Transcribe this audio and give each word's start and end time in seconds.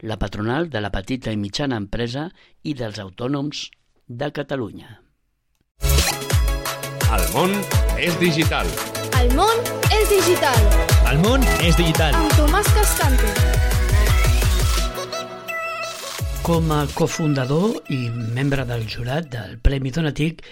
la 0.00 0.18
patronal 0.18 0.70
de 0.70 0.80
la 0.80 0.90
petita 0.90 1.32
i 1.32 1.36
mitjana 1.36 1.76
empresa 1.76 2.30
i 2.62 2.74
dels 2.74 2.98
autònoms 2.98 3.70
de 4.08 4.30
Catalunya. 4.32 5.00
El 7.14 7.26
món 7.34 7.52
és 7.98 8.16
digital. 8.18 8.66
El 9.20 9.30
món 9.38 9.60
és 9.94 10.08
digital, 10.10 10.58
El 11.10 11.18
món 11.22 11.42
és 11.62 11.76
digital. 11.78 12.14
amb 12.14 12.32
Tomàs 12.38 12.68
Cascante. 12.74 13.30
Com 16.44 16.68
a 16.76 16.82
cofundador 16.92 17.78
i 17.88 18.10
membre 18.10 18.66
del 18.68 18.84
jurat 18.90 19.30
del 19.32 19.56
Premi 19.64 19.90
Donatic, 19.90 20.42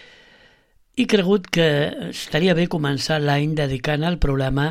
he 0.96 1.06
cregut 1.06 1.50
que 1.52 1.66
estaria 2.08 2.54
bé 2.54 2.64
començar 2.68 3.18
l'any 3.20 3.52
dedicant 3.58 4.04
el 4.04 4.18
programa 4.18 4.70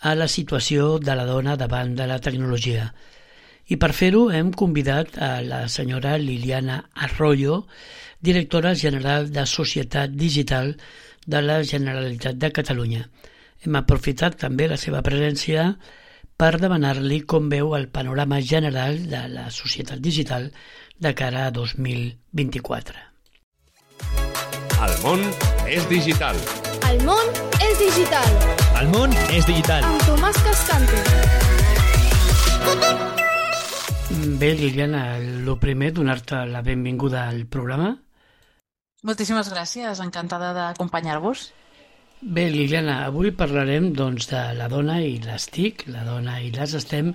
a 0.00 0.14
la 0.14 0.26
situació 0.28 0.98
de 0.98 1.14
la 1.14 1.24
dona 1.26 1.54
davant 1.56 1.94
de 1.94 2.06
la 2.06 2.18
tecnologia. 2.18 2.92
I 3.66 3.76
per 3.82 3.90
fer-ho 3.96 4.28
hem 4.30 4.52
convidat 4.54 5.16
a 5.18 5.40
la 5.42 5.64
senyora 5.68 6.16
Liliana 6.18 6.84
Arroyo, 6.94 7.66
directora 8.20 8.74
general 8.74 9.32
de 9.32 9.46
Societat 9.46 10.10
Digital 10.14 10.76
de 11.26 11.42
la 11.42 11.62
Generalitat 11.64 12.36
de 12.38 12.52
Catalunya. 12.54 13.08
Hem 13.64 13.74
aprofitat 13.80 14.36
també 14.38 14.68
la 14.70 14.78
seva 14.78 15.02
presència 15.02 15.72
per 16.36 16.58
demanar-li 16.60 17.22
com 17.26 17.48
veu 17.50 17.74
el 17.74 17.88
panorama 17.88 18.40
general 18.40 19.00
de 19.10 19.24
la 19.32 19.50
societat 19.50 19.98
digital 19.98 20.50
de 21.00 21.14
cara 21.14 21.46
a 21.46 21.50
2024. 21.50 22.94
El 24.86 24.94
món 25.02 25.24
és 25.66 25.88
digital. 25.88 26.36
El 26.86 27.02
món 27.08 27.26
és 27.58 27.78
digital, 27.80 28.30
El 28.78 28.88
món 28.92 29.10
és 29.32 29.46
digital. 29.48 29.82
amb 29.82 30.06
Tomàs 30.06 30.38
Cascante. 30.44 31.02
Bé, 34.08 34.54
Liliana, 34.54 35.16
el 35.18 35.48
primer, 35.58 35.88
donar-te 35.92 36.44
la 36.46 36.60
benvinguda 36.62 37.24
al 37.26 37.40
programa. 37.50 37.88
Moltíssimes 39.02 39.48
gràcies, 39.50 39.98
encantada 40.04 40.52
d'acompanyar-vos. 40.54 41.48
Bé, 42.22 42.44
Liliana, 42.54 43.00
avui 43.08 43.32
parlarem 43.34 43.88
doncs, 43.98 44.28
de 44.30 44.42
la 44.60 44.68
dona 44.70 45.00
i 45.02 45.16
les 45.24 45.48
TIC, 45.50 45.88
la 45.90 46.04
dona 46.06 46.36
i 46.38 46.52
les 46.54 46.76
STEM, 46.84 47.10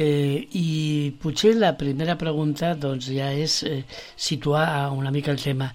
eh, 0.00 0.48
i 0.48 1.12
potser 1.20 1.52
la 1.58 1.74
primera 1.76 2.16
pregunta 2.16 2.72
doncs, 2.72 3.10
ja 3.12 3.28
és 3.28 3.60
eh, 3.68 3.82
situar 4.16 4.64
una 4.96 5.12
mica 5.12 5.36
el 5.36 5.42
tema. 5.44 5.68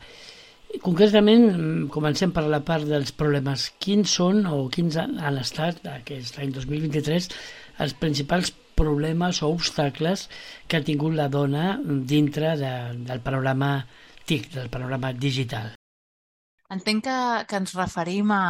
Concretament, 0.82 1.46
mm, 1.52 1.88
comencem 1.94 2.34
per 2.34 2.48
la 2.50 2.64
part 2.66 2.90
dels 2.90 3.14
problemes. 3.14 3.70
Quins 3.78 4.18
són 4.18 4.48
o 4.50 4.66
quins 4.74 4.98
han 4.98 5.38
estat, 5.38 5.86
aquest 5.94 6.42
any 6.42 6.58
2023, 6.58 7.30
els 7.86 7.94
principals 8.02 8.50
problemes 8.76 9.42
o 9.44 9.52
obstacles 9.54 10.28
que 10.68 10.80
ha 10.80 10.88
tingut 10.88 11.16
la 11.18 11.30
dona 11.30 11.78
dintre 11.84 12.58
de, 12.60 12.74
del 13.08 13.24
panorama 13.26 13.76
TIC, 14.26 14.52
del 14.58 14.70
panorama 14.74 15.14
digital? 15.14 15.74
Entenc 16.74 17.04
que, 17.06 17.16
que 17.50 17.58
ens 17.62 17.74
referim 17.78 18.32
a 18.34 18.42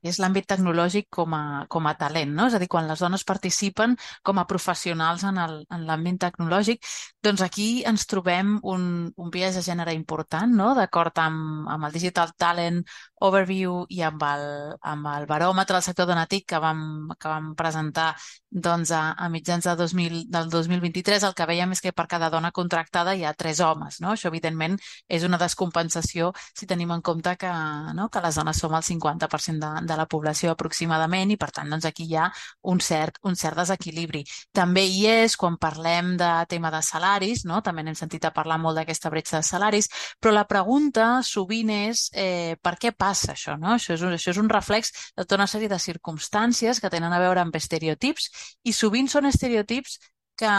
que 0.00 0.08
és 0.12 0.18
l'àmbit 0.22 0.46
tecnològic 0.48 1.08
com 1.12 1.34
a, 1.36 1.42
com 1.72 1.88
a 1.88 1.94
talent, 2.00 2.32
no? 2.38 2.46
És 2.48 2.56
a 2.56 2.60
dir, 2.62 2.68
quan 2.72 2.88
les 2.88 3.02
dones 3.04 3.24
participen 3.28 3.96
com 4.24 4.40
a 4.40 4.46
professionals 4.48 5.24
en 5.28 5.40
l'àmbit 5.88 6.20
tecnològic, 6.24 6.86
doncs 7.26 7.42
aquí 7.44 7.68
ens 7.90 8.06
trobem 8.08 8.56
un, 8.62 8.86
un 9.16 9.34
biaix 9.34 9.58
de 9.58 9.64
gènere 9.66 9.94
important, 9.98 10.52
no? 10.56 10.72
D'acord 10.78 11.20
amb, 11.20 11.66
amb 11.74 11.88
el 11.88 11.96
Digital 11.96 12.32
Talent 12.38 12.80
Overview 13.26 13.82
i 13.92 14.02
amb 14.06 14.24
el, 14.28 14.46
amb 14.94 15.10
el 15.12 15.28
baròmetre 15.28 15.76
del 15.76 15.84
sector 15.84 16.08
donatic 16.08 16.46
que 16.52 16.60
vam, 16.62 16.80
que 17.18 17.28
vam 17.28 17.52
presentar 17.58 18.12
doncs, 18.50 18.92
a, 18.96 19.02
a 19.18 19.28
mitjans 19.32 19.66
de 19.68 19.76
2000, 19.76 20.18
del 20.32 20.50
2023, 20.52 21.28
el 21.28 21.36
que 21.36 21.48
veiem 21.48 21.72
és 21.76 21.82
que 21.84 21.92
per 21.96 22.06
cada 22.08 22.30
dona 22.32 22.52
contractada 22.56 23.14
hi 23.16 23.24
ha 23.24 23.34
tres 23.36 23.60
homes, 23.60 24.00
no? 24.00 24.14
Això, 24.14 24.30
evidentment, 24.32 24.78
és 25.08 25.26
una 25.28 25.40
descompensació 25.40 26.32
si 26.54 26.68
tenim 26.68 26.94
en 26.94 27.04
compte 27.04 27.36
que, 27.40 27.52
no, 27.96 28.08
que 28.12 28.22
les 28.24 28.36
dones 28.38 28.58
som 28.60 28.74
el 28.76 28.84
50% 28.86 29.60
de, 29.62 29.86
de 29.86 29.96
la 29.98 30.06
població 30.10 30.52
aproximadament 30.52 31.32
i 31.32 31.38
per 31.40 31.50
tant 31.54 31.70
doncs 31.72 31.86
aquí 31.88 32.06
hi 32.08 32.16
ha 32.16 32.26
un 32.72 32.80
cert, 32.80 33.20
un 33.26 33.36
cert 33.36 33.58
desequilibri. 33.60 34.24
També 34.54 34.84
hi 34.86 35.06
és 35.10 35.36
quan 35.36 35.58
parlem 35.60 36.14
de 36.20 36.30
tema 36.50 36.70
de 36.74 36.82
salaris, 36.82 37.44
no? 37.48 37.62
també 37.62 37.84
n'hem 37.84 37.98
sentit 37.98 38.24
a 38.24 38.32
parlar 38.34 38.58
molt 38.62 38.80
d'aquesta 38.80 39.12
bretxa 39.12 39.40
de 39.40 39.48
salaris, 39.48 39.90
però 40.20 40.34
la 40.34 40.46
pregunta 40.48 41.08
sovint 41.26 41.72
és 41.74 42.08
eh, 42.14 42.56
per 42.62 42.76
què 42.80 42.92
passa 42.96 43.34
això? 43.34 43.56
No? 43.60 43.74
Això, 43.76 43.94
és 43.96 44.04
un, 44.06 44.16
això 44.16 44.32
és 44.34 44.42
un 44.42 44.50
reflex 44.52 44.92
de 45.16 45.24
tota 45.24 45.40
una 45.40 45.50
sèrie 45.50 45.70
de 45.70 45.78
circumstàncies 45.82 46.80
que 46.80 46.92
tenen 46.92 47.12
a 47.12 47.22
veure 47.22 47.42
amb 47.42 47.56
estereotips 47.56 48.30
i 48.64 48.74
sovint 48.76 49.08
són 49.10 49.28
estereotips 49.30 49.98
que, 50.38 50.52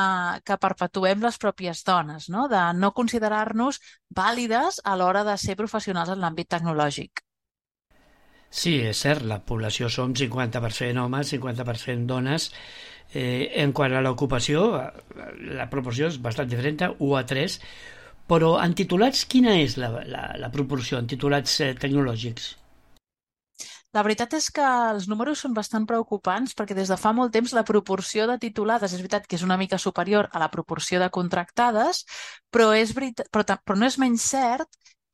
que 0.48 0.58
perpetuem 0.64 1.22
les 1.24 1.38
pròpies 1.42 1.84
dones, 1.88 2.28
no? 2.34 2.48
de 2.52 2.64
no 2.82 2.94
considerar-nos 2.98 3.80
vàlides 4.20 4.82
a 4.84 4.98
l'hora 5.00 5.24
de 5.28 5.38
ser 5.38 5.58
professionals 5.60 6.14
en 6.14 6.22
l'àmbit 6.24 6.50
tecnològic. 6.56 7.24
Sí, 8.50 8.78
és 8.90 9.00
cert, 9.04 9.26
la 9.28 9.42
població 9.44 9.90
som 9.92 10.14
50% 10.16 11.04
homes, 11.04 11.34
50% 11.34 12.08
dones. 12.08 12.52
Eh, 13.14 13.52
en 13.64 13.74
quant 13.76 13.94
a 13.94 14.02
l'ocupació, 14.04 14.64
la 15.60 15.68
proporció 15.72 16.08
és 16.12 16.20
bastant 16.24 16.50
diferent, 16.50 16.82
1 16.98 17.18
a 17.20 17.24
3, 17.28 17.60
però 18.28 18.56
en 18.64 18.74
titulats 18.76 19.26
quina 19.32 19.56
és 19.62 19.78
la, 19.80 19.92
la, 20.08 20.24
la 20.40 20.52
proporció, 20.52 21.00
en 21.00 21.08
titulats 21.12 21.60
eh, 21.64 21.74
tecnològics? 21.80 22.56
La 23.96 24.04
veritat 24.04 24.34
és 24.38 24.50
que 24.54 24.66
els 24.92 25.08
números 25.08 25.40
són 25.44 25.54
bastant 25.58 25.86
preocupants 25.90 26.54
perquè 26.58 26.76
des 26.78 26.92
de 26.92 26.98
fa 27.00 27.14
molt 27.16 27.32
temps 27.34 27.54
la 27.56 27.64
proporció 27.68 28.28
de 28.28 28.36
titulades 28.42 28.92
és 28.94 29.00
veritat 29.00 29.26
que 29.28 29.38
és 29.40 29.46
una 29.48 29.58
mica 29.58 29.80
superior 29.80 30.28
a 30.32 30.42
la 30.44 30.52
proporció 30.52 31.00
de 31.00 31.10
contractades, 31.10 32.04
però, 32.52 32.74
és 32.76 32.94
veritat, 32.94 33.32
però, 33.32 33.46
però 33.64 33.80
no 33.80 33.88
és 33.88 33.98
menys 33.98 34.28
cert 34.36 34.68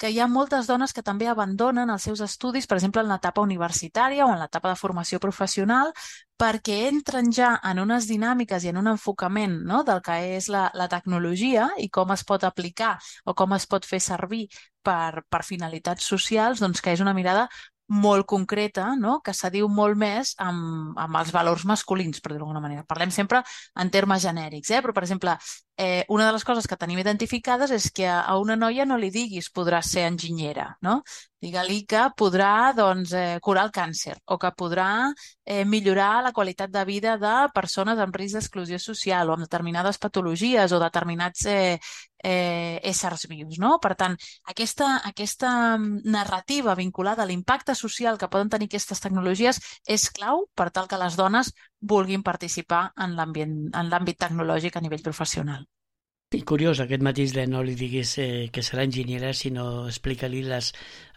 que 0.03 0.09
hi 0.11 0.17
ha 0.19 0.27
moltes 0.27 0.67
dones 0.67 0.91
que 0.91 1.03
també 1.05 1.29
abandonen 1.31 1.91
els 1.93 2.03
seus 2.09 2.19
estudis, 2.25 2.65
per 2.67 2.75
exemple, 2.75 2.99
en 3.05 3.07
l'etapa 3.07 3.43
universitària 3.45 4.25
o 4.25 4.31
en 4.33 4.41
l'etapa 4.41 4.73
de 4.73 4.79
formació 4.79 5.19
professional, 5.23 5.93
perquè 6.35 6.79
entren 6.89 7.29
ja 7.31 7.53
en 7.69 7.79
unes 7.79 8.09
dinàmiques 8.09 8.65
i 8.65 8.73
en 8.73 8.81
un 8.81 8.89
enfocament 8.91 9.53
no, 9.69 9.83
del 9.87 10.01
que 10.03 10.17
és 10.35 10.49
la, 10.51 10.65
la 10.75 10.89
tecnologia 10.91 11.69
i 11.79 11.87
com 11.93 12.11
es 12.11 12.25
pot 12.27 12.43
aplicar 12.43 12.97
o 13.23 13.37
com 13.37 13.55
es 13.55 13.69
pot 13.69 13.87
fer 13.87 14.01
servir 14.03 14.47
per, 14.83 15.23
per 15.29 15.43
finalitats 15.47 16.03
socials, 16.03 16.59
doncs 16.59 16.83
que 16.83 16.91
és 16.97 17.05
una 17.05 17.15
mirada 17.15 17.47
molt 17.93 18.25
concreta, 18.29 18.93
no? 18.99 19.19
que 19.23 19.35
s'adiu 19.37 19.69
molt 19.69 19.99
més 19.99 20.33
amb, 20.41 20.97
amb 20.99 21.19
els 21.19 21.33
valors 21.35 21.65
masculins, 21.69 22.19
per 22.19 22.33
dir-ho 22.33 22.43
d'alguna 22.43 22.63
manera. 22.63 22.85
Parlem 22.89 23.13
sempre 23.13 23.43
en 23.79 23.93
termes 23.93 24.23
genèrics, 24.25 24.71
eh? 24.73 24.81
però, 24.81 24.95
per 24.95 25.05
exemple, 25.05 25.37
eh, 25.77 26.05
una 26.09 26.27
de 26.27 26.33
les 26.33 26.43
coses 26.45 26.67
que 26.67 26.77
tenim 26.77 26.99
identificades 27.01 27.71
és 27.71 27.89
que 27.91 28.07
a 28.07 28.37
una 28.37 28.55
noia 28.55 28.85
no 28.85 28.97
li 28.97 29.09
diguis 29.11 29.49
podrà 29.53 29.81
ser 29.81 30.05
enginyera, 30.09 30.67
no? 30.85 31.01
Digue-li 31.43 31.81
que 31.89 32.05
podrà 32.15 32.71
doncs, 32.77 33.11
eh, 33.17 33.39
curar 33.43 33.65
el 33.67 33.73
càncer 33.75 34.15
o 34.31 34.37
que 34.39 34.51
podrà 34.55 34.87
eh, 35.45 35.65
millorar 35.65 36.23
la 36.23 36.31
qualitat 36.31 36.71
de 36.71 36.85
vida 36.85 37.17
de 37.17 37.33
persones 37.53 37.99
amb 37.99 38.15
risc 38.15 38.37
d'exclusió 38.37 38.79
social 38.79 39.29
o 39.29 39.33
amb 39.33 39.43
determinades 39.47 39.99
patologies 39.99 40.71
o 40.71 40.79
determinats 40.79 41.45
eh, 41.51 41.79
eh, 42.23 42.79
éssers 42.83 43.27
vius. 43.27 43.59
No? 43.59 43.75
Per 43.83 43.93
tant, 43.99 44.15
aquesta, 44.53 45.01
aquesta 45.09 45.77
mm, 45.77 46.05
narrativa 46.05 46.75
vinculada 46.79 47.23
a 47.23 47.27
l'impacte 47.27 47.75
social 47.75 48.17
que 48.17 48.29
poden 48.31 48.49
tenir 48.53 48.69
aquestes 48.71 49.03
tecnologies 49.03 49.59
és 49.85 50.09
clau 50.15 50.47
per 50.55 50.69
tal 50.71 50.87
que 50.87 51.01
les 51.01 51.17
dones 51.19 51.51
vulguin 51.83 52.23
participar 52.23 52.83
en 53.05 53.15
l'àmbit 53.19 54.19
tecnològic 54.25 54.77
a 54.77 54.83
nivell 54.83 55.03
professional. 55.05 55.65
I 56.33 56.41
curiós 56.49 56.79
aquest 56.81 57.03
matís 57.05 57.33
de 57.35 57.43
no 57.45 57.61
li 57.61 57.75
diguis 57.77 58.15
eh, 58.17 58.47
que 58.53 58.63
serà 58.65 58.85
enginyera, 58.87 59.33
sinó 59.37 59.85
explica-li 59.89 60.41
les 60.47 60.71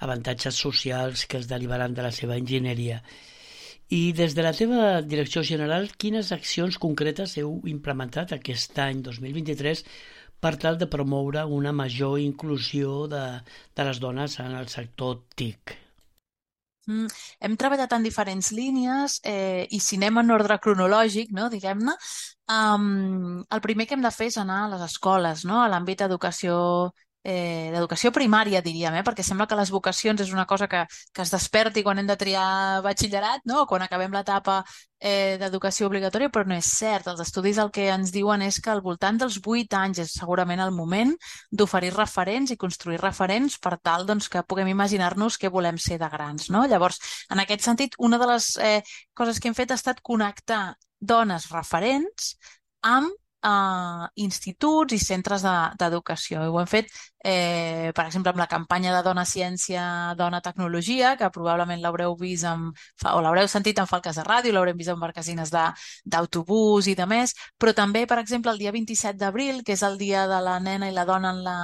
avantatges 0.05 0.59
socials 0.67 1.25
que 1.31 1.41
es 1.41 1.49
derivaran 1.49 1.95
de 1.97 2.05
la 2.05 2.13
seva 2.13 2.37
enginyeria. 2.37 3.01
I 3.89 4.13
des 4.19 4.35
de 4.37 4.45
la 4.45 4.53
teva 4.53 5.01
direcció 5.01 5.45
general, 5.47 5.89
quines 5.97 6.35
accions 6.37 6.77
concretes 6.83 7.37
heu 7.41 7.61
implementat 7.73 8.35
aquest 8.37 8.77
any 8.83 9.01
2023 9.09 9.85
per 10.43 10.57
tal 10.61 10.77
de 10.77 10.91
promoure 10.91 11.47
una 11.47 11.73
major 11.73 12.19
inclusió 12.21 13.07
de, 13.09 13.25
de 13.73 13.89
les 13.89 14.03
dones 14.03 14.39
en 14.45 14.59
el 14.61 14.69
sector 14.69 15.23
TIC? 15.35 15.86
Mm, 16.87 17.06
hem 17.43 17.56
treballat 17.59 17.93
en 17.97 18.05
diferents 18.06 18.53
línies 18.55 19.19
eh, 19.27 19.67
i 19.75 19.81
si 19.83 19.97
anem 19.99 20.21
en 20.23 20.31
ordre 20.37 20.59
cronològic, 20.62 21.33
no, 21.35 21.49
diguem-ne, 21.50 21.97
um, 22.56 23.41
el 23.50 23.62
primer 23.65 23.88
que 23.88 23.97
hem 23.99 24.05
de 24.06 24.12
fer 24.15 24.29
és 24.31 24.38
anar 24.38 24.61
a 24.65 24.69
les 24.75 24.85
escoles, 24.87 25.43
no, 25.50 25.59
a 25.65 25.71
l'àmbit 25.73 26.05
d'educació 26.05 26.59
eh, 27.26 27.70
d'educació 27.75 28.12
primària, 28.14 28.61
diríem, 28.62 28.94
eh? 29.00 29.02
perquè 29.06 29.25
sembla 29.26 29.49
que 29.50 29.58
les 29.58 29.73
vocacions 29.75 30.20
és 30.23 30.31
una 30.32 30.44
cosa 30.46 30.69
que, 30.70 30.84
que 31.12 31.25
es 31.25 31.32
desperti 31.34 31.82
quan 31.82 31.99
hem 31.99 32.06
de 32.06 32.17
triar 32.20 32.82
batxillerat, 32.87 33.43
no? 33.50 33.64
quan 33.67 33.82
acabem 33.82 34.14
l'etapa 34.14 34.61
eh, 35.00 35.34
d'educació 35.40 35.88
obligatòria, 35.90 36.31
però 36.31 36.46
no 36.46 36.55
és 36.55 36.70
cert. 36.70 37.11
Els 37.11 37.25
estudis 37.25 37.58
el 37.58 37.73
que 37.75 37.88
ens 37.90 38.14
diuen 38.14 38.46
és 38.46 38.61
que 38.62 38.70
al 38.70 38.84
voltant 38.84 39.19
dels 39.19 39.40
8 39.43 39.75
anys 39.81 40.05
és 40.06 40.14
segurament 40.20 40.62
el 40.62 40.70
moment 40.76 41.17
d'oferir 41.50 41.93
referents 41.96 42.55
i 42.55 42.61
construir 42.62 43.02
referents 43.02 43.58
per 43.58 43.75
tal 43.82 44.06
doncs, 44.06 44.31
que 44.31 44.46
puguem 44.46 44.70
imaginar-nos 44.70 45.40
què 45.43 45.50
volem 45.50 45.82
ser 45.82 45.99
de 45.99 46.12
grans. 46.14 46.46
No? 46.55 46.62
Llavors, 46.70 47.02
en 47.34 47.43
aquest 47.43 47.67
sentit, 47.67 47.99
una 47.99 48.22
de 48.22 48.31
les 48.37 48.52
eh, 48.62 48.81
coses 49.19 49.43
que 49.43 49.50
hem 49.50 49.58
fet 49.58 49.75
ha 49.75 49.82
estat 49.82 49.99
connectar 49.99 50.76
dones 51.02 51.50
referents 51.50 52.37
amb 52.87 53.11
eh, 53.46 54.06
instituts 54.26 54.94
i 54.96 54.98
centres 55.02 55.44
d'educació. 55.78 56.43
De, 56.43 56.48
ho 56.50 56.60
hem 56.60 56.69
fet, 56.70 56.90
eh, 57.25 57.93
per 57.94 58.06
exemple, 58.06 58.31
amb 58.32 58.40
la 58.40 58.48
campanya 58.50 58.94
de 58.94 59.02
Dona 59.06 59.25
Ciència, 59.26 60.14
Dona 60.19 60.40
Tecnologia, 60.40 61.16
que 61.16 61.31
probablement 61.34 61.81
l'haureu 61.82 62.16
vist 62.19 62.46
amb, 62.46 62.76
o 63.12 63.20
l'haureu 63.22 63.48
sentit 63.50 63.78
en 63.82 63.88
falques 63.90 64.16
de 64.16 64.25
ràdio, 64.26 64.54
l'haurem 64.54 64.76
vist 64.78 64.93
en 64.93 65.00
marquesines 65.00 65.52
d'autobús 65.52 66.87
i 66.87 66.94
de 66.98 67.06
més, 67.06 67.34
però 67.58 67.75
també, 67.75 68.06
per 68.06 68.20
exemple, 68.22 68.52
el 68.52 68.62
dia 68.62 68.72
27 68.75 69.19
d'abril, 69.19 69.62
que 69.64 69.75
és 69.75 69.82
el 69.87 69.98
dia 69.98 70.26
de 70.31 70.40
la 70.43 70.58
nena 70.60 70.90
i 70.90 70.94
la 70.94 71.06
dona 71.08 71.32
en, 71.34 71.43
la, 71.46 71.58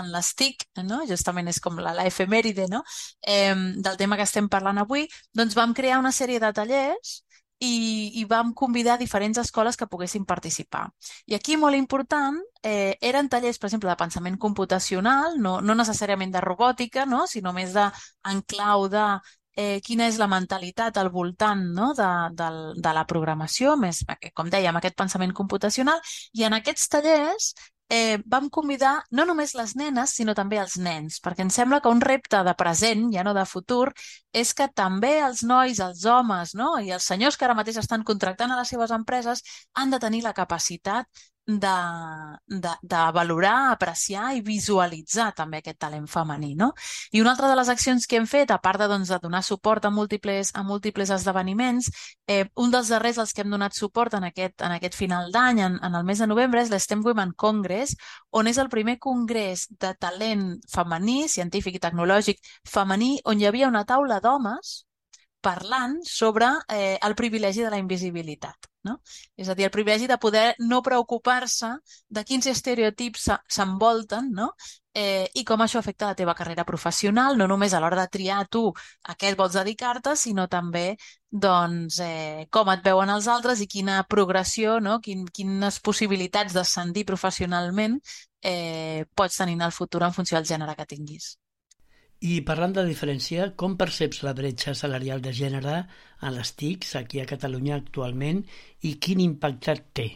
en 0.00 0.10
les 0.12 0.32
TIC, 0.34 0.68
no? 0.84 1.02
justament 1.08 1.48
és 1.48 1.60
com 1.60 1.78
la, 1.80 1.94
la 1.96 2.06
efemèride 2.06 2.68
no? 2.68 2.82
eh, 3.26 3.54
del 3.54 3.96
tema 3.96 4.16
que 4.16 4.26
estem 4.28 4.48
parlant 4.52 4.78
avui, 4.82 5.06
doncs 5.34 5.56
vam 5.56 5.74
crear 5.74 6.00
una 6.00 6.12
sèrie 6.12 6.40
de 6.40 6.52
tallers 6.52 7.22
i, 7.58 8.12
i 8.20 8.24
vam 8.28 8.52
convidar 8.54 8.98
diferents 8.98 9.38
escoles 9.38 9.76
que 9.76 9.88
poguessin 9.88 10.26
participar. 10.28 10.86
I 11.26 11.36
aquí, 11.36 11.56
molt 11.56 11.76
important, 11.76 12.38
eh, 12.62 12.96
eren 13.00 13.30
tallers, 13.32 13.58
per 13.58 13.70
exemple, 13.70 13.90
de 13.90 13.96
pensament 13.96 14.36
computacional, 14.38 15.38
no, 15.40 15.60
no 15.60 15.78
necessàriament 15.78 16.34
de 16.34 16.44
robòtica, 16.44 17.06
no? 17.06 17.26
sinó 17.26 17.54
més 17.56 17.72
de, 17.76 17.88
en 18.28 18.42
clau 18.42 18.88
de 18.92 19.06
eh, 19.56 19.80
quina 19.84 20.06
és 20.10 20.18
la 20.20 20.28
mentalitat 20.28 20.98
al 21.00 21.10
voltant 21.10 21.64
no? 21.74 21.92
de, 21.96 22.10
de, 22.36 22.50
de 22.76 22.92
la 22.92 23.06
programació, 23.08 23.76
més, 23.80 24.02
com 24.34 24.52
dèiem, 24.52 24.76
aquest 24.76 24.98
pensament 24.98 25.32
computacional, 25.32 26.02
i 26.36 26.44
en 26.44 26.58
aquests 26.60 26.92
tallers 26.92 27.54
eh, 27.88 28.18
vam 28.26 28.48
convidar 28.50 29.04
no 29.10 29.24
només 29.28 29.54
les 29.54 29.74
nenes, 29.76 30.14
sinó 30.18 30.34
també 30.34 30.58
els 30.62 30.76
nens, 30.82 31.20
perquè 31.22 31.44
em 31.46 31.50
sembla 31.50 31.80
que 31.80 31.92
un 31.92 32.02
repte 32.02 32.42
de 32.46 32.54
present, 32.58 33.06
ja 33.14 33.24
no 33.26 33.34
de 33.36 33.44
futur, 33.46 33.92
és 34.32 34.52
que 34.54 34.68
també 34.68 35.16
els 35.22 35.42
nois, 35.46 35.80
els 35.80 36.04
homes 36.04 36.54
no? 36.58 36.76
i 36.80 36.92
els 36.96 37.06
senyors 37.06 37.36
que 37.36 37.46
ara 37.46 37.58
mateix 37.58 37.78
estan 37.82 38.04
contractant 38.04 38.52
a 38.52 38.60
les 38.60 38.74
seves 38.74 38.90
empreses 38.90 39.42
han 39.74 39.94
de 39.94 40.02
tenir 40.02 40.22
la 40.26 40.34
capacitat 40.34 41.06
de, 41.46 41.68
de, 42.46 42.70
de 42.82 42.96
valorar, 43.12 43.70
apreciar 43.70 44.34
i 44.34 44.42
visualitzar 44.42 45.30
també 45.34 45.60
aquest 45.62 45.78
talent 45.78 46.08
femení. 46.10 46.54
No? 46.58 46.72
I 47.12 47.22
una 47.22 47.32
altra 47.32 47.48
de 47.48 47.56
les 47.56 47.70
accions 47.70 48.06
que 48.06 48.18
hem 48.18 48.26
fet, 48.26 48.50
a 48.50 48.58
part 48.62 48.82
de, 48.82 48.88
doncs, 48.90 49.08
de 49.14 49.20
donar 49.22 49.42
suport 49.46 49.84
a 49.86 49.90
múltiples, 49.90 50.50
a 50.54 50.64
múltiples 50.66 51.10
esdeveniments, 51.14 51.90
eh, 52.26 52.46
un 52.56 52.74
dels 52.74 52.90
darrers 52.90 53.18
als 53.22 53.32
que 53.32 53.46
hem 53.46 53.54
donat 53.54 53.78
suport 53.78 54.18
en 54.18 54.26
aquest, 54.26 54.60
en 54.60 54.74
aquest 54.74 54.98
final 54.98 55.30
d'any, 55.32 55.62
en, 55.62 55.78
en 55.82 55.94
el 55.94 56.04
mes 56.04 56.18
de 56.18 56.26
novembre, 56.26 56.62
és 56.62 56.72
l'STEM 56.72 57.04
Women 57.06 57.36
Congress, 57.36 57.94
on 58.30 58.50
és 58.50 58.58
el 58.58 58.68
primer 58.68 58.98
congrés 58.98 59.68
de 59.70 59.94
talent 59.94 60.48
femení, 60.72 61.28
científic 61.30 61.78
i 61.78 61.84
tecnològic 61.86 62.42
femení, 62.66 63.16
on 63.24 63.40
hi 63.40 63.46
havia 63.46 63.70
una 63.70 63.86
taula 63.86 64.20
d'homes 64.20 64.82
parlant 65.46 66.00
sobre 66.02 66.48
eh, 66.68 66.98
el 67.06 67.14
privilegi 67.14 67.62
de 67.62 67.70
la 67.70 67.78
invisibilitat. 67.78 68.66
No? 68.86 69.00
És 69.36 69.48
a 69.50 69.56
dir, 69.58 69.66
el 69.66 69.74
privilegi 69.74 70.06
de 70.06 70.18
poder 70.22 70.46
no 70.58 70.82
preocupar-se 70.86 71.72
de 72.08 72.24
quins 72.24 72.46
estereotips 72.52 73.28
s'envolten 73.56 74.30
no? 74.36 74.52
eh, 74.96 75.26
i 75.34 75.44
com 75.44 75.60
això 75.60 75.80
afecta 75.80 76.10
la 76.10 76.16
teva 76.18 76.34
carrera 76.38 76.64
professional, 76.64 77.36
no 77.36 77.46
només 77.50 77.74
a 77.74 77.80
l'hora 77.82 77.98
de 78.00 78.12
triar 78.16 78.46
tu 78.48 78.62
a 79.04 79.16
què 79.18 79.34
vols 79.36 79.58
dedicar-te, 79.58 80.14
sinó 80.16 80.46
també 80.48 80.86
doncs, 81.46 81.98
eh, 82.00 82.46
com 82.50 82.70
et 82.72 82.84
veuen 82.86 83.12
els 83.12 83.28
altres 83.28 83.60
i 83.60 83.68
quina 83.76 83.98
progressió, 84.16 84.78
no? 84.80 85.00
Quin, 85.04 85.26
quines 85.38 85.80
possibilitats 85.84 86.56
d'ascendir 86.56 87.04
professionalment 87.08 87.98
eh, 88.42 89.04
pots 89.14 89.42
tenir 89.42 89.58
en 89.60 89.66
el 89.68 89.76
futur 89.80 90.02
en 90.06 90.16
funció 90.16 90.38
del 90.38 90.48
gènere 90.48 90.76
que 90.78 90.88
tinguis. 90.94 91.34
I 92.24 92.40
parlant 92.48 92.72
de 92.72 92.84
diferència, 92.88 93.50
com 93.60 93.76
perceps 93.76 94.22
la 94.24 94.32
bretxa 94.36 94.72
salarial 94.74 95.20
de 95.20 95.32
gènere 95.36 95.80
a 96.20 96.30
les 96.32 96.52
TICs 96.56 96.94
aquí 96.96 97.20
a 97.20 97.26
Catalunya 97.28 97.76
actualment 97.76 98.40
i 98.88 98.94
quin 98.96 99.20
impacte 99.20 99.74
té? 99.92 100.06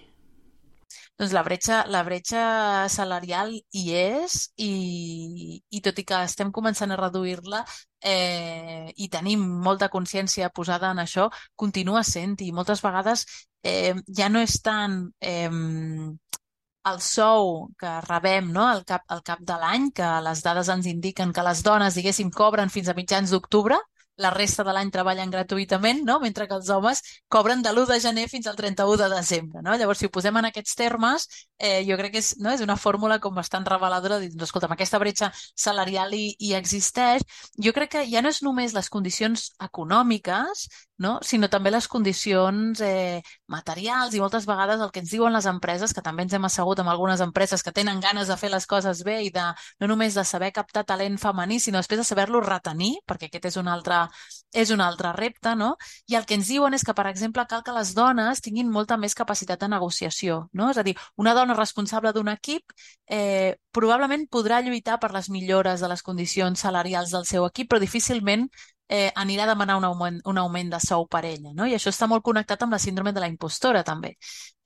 Doncs 1.20 1.34
la 1.36 1.42
bretxa, 1.44 1.82
la 1.92 2.00
bretxa 2.02 2.42
salarial 2.88 3.52
hi 3.52 3.82
és 3.92 4.36
i, 4.56 5.60
i 5.68 5.80
tot 5.84 6.00
i 6.00 6.06
que 6.08 6.22
estem 6.24 6.48
començant 6.56 6.94
a 6.94 6.96
reduir-la 6.96 7.60
eh, 8.00 8.88
i 8.96 9.10
tenim 9.12 9.44
molta 9.68 9.90
consciència 9.92 10.48
posada 10.48 10.94
en 10.94 11.04
això, 11.04 11.28
continua 11.60 12.00
sent 12.08 12.38
i 12.40 12.48
moltes 12.56 12.80
vegades 12.80 13.26
eh, 13.62 13.92
ja 14.08 14.30
no 14.32 14.40
és 14.40 14.56
tant 14.64 14.96
eh, 15.20 15.52
el 16.88 17.00
sou 17.04 17.68
que 17.80 17.92
rebem 18.06 18.50
no, 18.54 18.66
al, 18.66 18.84
cap, 18.88 19.04
al 19.08 19.22
cap 19.26 19.40
de 19.44 19.56
l'any, 19.60 19.90
que 19.96 20.08
les 20.24 20.42
dades 20.46 20.70
ens 20.72 20.88
indiquen 20.88 21.32
que 21.36 21.44
les 21.44 21.62
dones, 21.66 21.96
diguéssim, 21.98 22.30
cobren 22.32 22.72
fins 22.72 22.88
a 22.88 22.96
mitjans 22.96 23.34
d'octubre, 23.34 23.78
la 24.20 24.30
resta 24.30 24.64
de 24.64 24.72
l'any 24.76 24.90
treballen 24.92 25.30
gratuïtament, 25.32 26.02
no? 26.04 26.18
mentre 26.20 26.46
que 26.48 26.54
els 26.58 26.68
homes 26.70 27.00
cobren 27.32 27.62
de 27.64 27.72
l'1 27.72 27.86
de 27.88 27.98
gener 28.04 28.26
fins 28.28 28.46
al 28.50 28.58
31 28.58 28.98
de 29.00 29.08
desembre. 29.14 29.62
No? 29.64 29.76
Llavors, 29.80 30.02
si 30.02 30.06
ho 30.06 30.12
posem 30.12 30.36
en 30.36 30.50
aquests 30.50 30.76
termes, 30.76 31.26
eh, 31.58 31.80
jo 31.88 31.96
crec 31.96 32.12
que 32.14 32.22
és, 32.22 32.34
no? 32.38 32.52
és 32.52 32.60
una 32.64 32.76
fórmula 32.76 33.18
com 33.18 33.34
bastant 33.34 33.64
reveladora 33.66 34.20
de 34.20 34.28
dir, 34.28 34.34
doncs, 34.36 34.50
escolta, 34.50 34.68
aquesta 34.76 35.00
bretxa 35.00 35.30
salarial 35.56 36.12
hi, 36.14 36.34
hi 36.38 36.52
existeix. 36.58 37.24
Jo 37.64 37.72
crec 37.76 37.94
que 37.96 38.04
ja 38.12 38.22
no 38.22 38.32
és 38.34 38.42
només 38.44 38.76
les 38.76 38.92
condicions 38.92 39.50
econòmiques, 39.70 40.68
no? 41.00 41.16
sinó 41.24 41.48
també 41.48 41.72
les 41.72 41.88
condicions 41.88 42.80
eh, 42.84 43.22
materials 43.48 44.14
i 44.14 44.20
moltes 44.20 44.46
vegades 44.46 44.80
el 44.84 44.92
que 44.92 45.00
ens 45.02 45.10
diuen 45.14 45.32
les 45.32 45.48
empreses, 45.50 45.94
que 45.96 46.04
també 46.04 46.26
ens 46.26 46.36
hem 46.36 46.44
assegut 46.46 46.82
amb 46.82 46.92
algunes 46.92 47.22
empreses 47.24 47.64
que 47.64 47.72
tenen 47.72 48.00
ganes 48.04 48.28
de 48.28 48.36
fer 48.36 48.52
les 48.52 48.66
coses 48.68 49.02
bé 49.06 49.20
i 49.24 49.30
de, 49.34 49.46
no 49.80 49.88
només 49.90 50.14
de 50.14 50.24
saber 50.28 50.52
captar 50.52 50.84
talent 50.84 51.16
femení, 51.18 51.58
sinó 51.60 51.80
després 51.80 52.02
de 52.02 52.08
saber-lo 52.08 52.42
retenir, 52.44 52.98
perquè 53.08 53.30
aquest 53.30 53.50
és 53.52 53.58
un 53.60 53.72
altre 53.72 54.04
és 54.52 54.70
un 54.74 54.80
altre 54.80 55.12
repte, 55.14 55.54
no? 55.56 55.76
I 56.10 56.16
el 56.18 56.26
que 56.26 56.34
ens 56.34 56.48
diuen 56.50 56.74
és 56.74 56.84
que, 56.86 56.94
per 56.96 57.06
exemple, 57.10 57.44
cal 57.48 57.62
que 57.66 57.74
les 57.74 57.92
dones 57.94 58.42
tinguin 58.42 58.70
molta 58.70 58.96
més 58.98 59.14
capacitat 59.14 59.60
de 59.62 59.68
negociació, 59.70 60.40
no? 60.52 60.70
És 60.74 60.80
a 60.80 60.84
dir, 60.86 60.96
una 61.16 61.34
dona 61.38 61.54
responsable 61.54 62.12
d'un 62.12 62.28
equip 62.32 62.74
eh, 63.06 63.56
probablement 63.72 64.26
podrà 64.30 64.60
lluitar 64.62 64.98
per 65.00 65.12
les 65.14 65.30
millores 65.30 65.80
de 65.80 65.88
les 65.88 66.02
condicions 66.02 66.66
salarials 66.66 67.14
del 67.14 67.26
seu 67.30 67.46
equip, 67.46 67.70
però 67.70 67.80
difícilment 67.82 68.48
eh, 68.90 69.12
anirà 69.14 69.44
a 69.44 69.52
demanar 69.52 69.76
un 69.78 69.84
augment, 69.86 70.18
un 70.26 70.38
augment 70.42 70.70
de 70.72 70.80
sou 70.82 71.06
per 71.06 71.22
ella. 71.28 71.52
No? 71.54 71.66
I 71.66 71.76
això 71.76 71.92
està 71.94 72.08
molt 72.10 72.24
connectat 72.26 72.64
amb 72.64 72.74
la 72.74 72.80
síndrome 72.82 73.12
de 73.14 73.22
la 73.22 73.28
impostora, 73.30 73.84
també. 73.86 74.16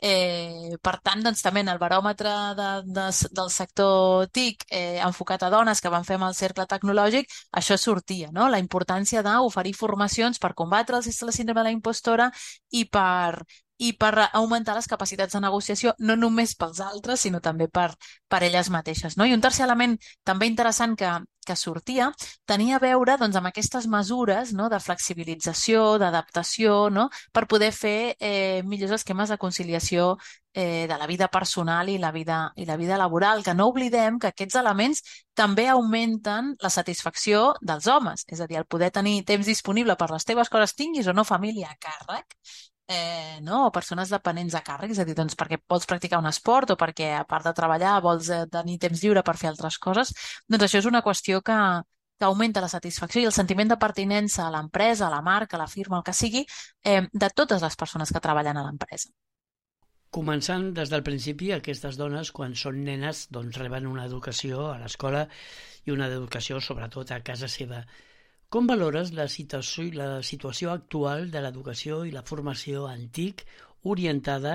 Eh, 0.01 0.77
per 0.83 0.95
tant, 1.05 1.21
doncs, 1.25 1.43
també 1.45 1.61
en 1.65 1.69
el 1.73 1.79
baròmetre 1.81 2.33
de, 2.57 2.69
de, 2.97 3.05
del 3.37 3.51
sector 3.53 4.27
TIC 4.33 4.65
eh, 4.71 5.01
enfocat 5.05 5.45
a 5.45 5.51
dones 5.53 5.81
que 5.81 5.93
van 5.93 6.05
fer 6.09 6.17
amb 6.19 6.29
el 6.31 6.37
cercle 6.39 6.67
tecnològic, 6.69 7.29
això 7.61 7.77
sortia, 7.81 8.31
no? 8.33 8.49
la 8.49 8.61
importància 8.65 9.23
d'oferir 9.25 9.75
formacions 9.77 10.41
per 10.41 10.55
combatre 10.55 11.01
la 11.05 11.33
síndrome 11.33 11.61
de 11.61 11.69
la 11.69 11.77
impostora 11.77 12.31
i 12.73 12.85
per, 12.89 13.45
i 13.79 13.93
per 13.99 14.13
augmentar 14.33 14.75
les 14.77 14.89
capacitats 14.89 15.35
de 15.35 15.41
negociació 15.45 15.95
no 15.99 16.17
només 16.17 16.55
pels 16.57 16.81
altres, 16.81 17.21
sinó 17.21 17.41
també 17.41 17.69
per, 17.69 17.91
per 18.29 18.43
elles 18.45 18.71
mateixes. 18.71 19.17
No? 19.17 19.27
I 19.27 19.35
un 19.37 19.45
tercer 19.45 19.65
element 19.69 19.99
també 20.25 20.49
interessant 20.51 20.97
que, 20.97 21.11
que 21.45 21.57
sortia 21.57 22.11
tenia 22.49 22.77
a 22.77 22.83
veure 22.83 23.17
doncs, 23.21 23.37
amb 23.37 23.51
aquestes 23.51 23.87
mesures 23.91 24.53
no? 24.57 24.69
de 24.73 24.81
flexibilització, 24.81 25.99
d'adaptació, 26.03 26.89
no? 26.91 27.09
per 27.33 27.47
poder 27.51 27.73
fer 27.73 28.15
eh, 28.19 28.63
millors 28.65 28.97
esquemes 29.01 29.33
de 29.33 29.39
conciliació 29.39 30.15
eh, 30.55 30.87
de 30.89 30.99
la 30.99 31.07
vida 31.07 31.29
personal 31.29 31.89
i 31.91 31.99
la 31.99 32.13
vida, 32.13 32.53
i 32.57 32.65
la 32.65 32.77
vida 32.77 32.97
laboral, 32.97 33.43
que 33.45 33.55
no 33.55 33.69
oblidem 33.69 34.19
que 34.19 34.31
aquests 34.31 34.57
elements 34.61 35.03
també 35.35 35.67
augmenten 35.69 36.55
la 36.63 36.71
satisfacció 36.71 37.53
dels 37.61 37.89
homes, 37.91 38.25
és 38.29 38.41
a 38.41 38.47
dir, 38.47 38.61
el 38.63 38.71
poder 38.71 38.93
tenir 38.95 39.25
temps 39.25 39.47
disponible 39.47 39.97
per 39.97 40.11
les 40.15 40.25
teves 40.25 40.49
coses, 40.49 40.77
tinguis 40.79 41.11
o 41.11 41.17
no 41.17 41.27
família 41.29 41.75
a 41.75 41.81
càrrec, 41.81 42.39
eh, 42.89 43.41
no? 43.43 43.67
o 43.67 43.73
persones 43.73 44.13
dependents 44.13 44.55
a 44.55 44.63
càrrec, 44.67 44.93
és 44.93 45.01
a 45.01 45.07
dir, 45.09 45.17
doncs 45.17 45.37
perquè 45.39 45.59
vols 45.69 45.89
practicar 45.89 46.21
un 46.21 46.29
esport 46.31 46.75
o 46.75 46.79
perquè 46.81 47.15
a 47.19 47.25
part 47.29 47.47
de 47.49 47.55
treballar 47.57 47.97
vols 48.05 48.31
eh, 48.31 48.45
tenir 48.53 48.79
temps 48.83 49.03
lliure 49.03 49.25
per 49.25 49.37
fer 49.41 49.51
altres 49.51 49.79
coses, 49.79 50.15
doncs 50.49 50.69
això 50.69 50.83
és 50.83 50.89
una 50.91 51.03
qüestió 51.03 51.41
que, 51.43 51.59
que 52.19 52.29
augmenta 52.29 52.63
la 52.65 52.73
satisfacció 52.73 53.23
i 53.23 53.29
el 53.31 53.37
sentiment 53.37 53.73
de 53.73 53.81
pertinença 53.81 54.47
a 54.47 54.55
l'empresa, 54.55 55.09
a 55.09 55.15
la 55.15 55.23
marca, 55.23 55.57
a 55.57 55.65
la 55.65 55.71
firma, 55.71 55.99
el 55.99 56.07
que 56.07 56.17
sigui, 56.17 56.45
eh, 56.85 57.03
de 57.13 57.31
totes 57.35 57.63
les 57.65 57.77
persones 57.77 58.13
que 58.13 58.25
treballen 58.25 58.61
a 58.61 58.67
l'empresa. 58.67 59.11
Començant 60.15 60.69
des 60.77 60.93
del 60.93 61.03
principi, 61.03 61.51
aquestes 61.51 61.97
dones, 61.99 62.31
quan 62.31 62.53
són 62.55 62.85
nenes, 62.87 63.27
doncs 63.35 63.57
reben 63.59 63.89
una 63.91 64.05
educació 64.07 64.69
a 64.71 64.77
l'escola 64.79 65.25
i 65.85 65.91
una 65.91 66.07
educació, 66.07 66.61
sobretot, 66.63 67.11
a 67.11 67.19
casa 67.27 67.49
seva. 67.51 67.81
Com 68.55 68.69
valores 68.71 69.09
la 69.19 69.25
situació, 69.27 69.85
la 69.99 70.05
situació 70.23 70.71
actual 70.71 71.25
de 71.33 71.41
l'educació 71.43 71.97
i 72.07 72.13
la 72.15 72.23
formació 72.29 72.85
antic 72.87 73.43
orientada 73.95 74.53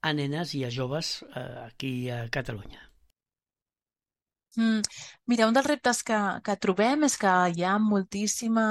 a 0.00 0.12
nenes 0.16 0.54
i 0.56 0.62
a 0.64 0.70
joves 0.72 1.10
eh, 1.26 1.42
aquí 1.66 1.92
a 2.08 2.22
Catalunya? 2.32 2.91
Mm, 4.56 4.82
mira, 5.30 5.46
un 5.48 5.54
dels 5.56 5.64
reptes 5.66 6.02
que, 6.04 6.16
que 6.44 6.54
trobem 6.60 7.06
és 7.06 7.14
que 7.20 7.30
hi 7.56 7.62
ha 7.64 7.78
moltíssima 7.80 8.64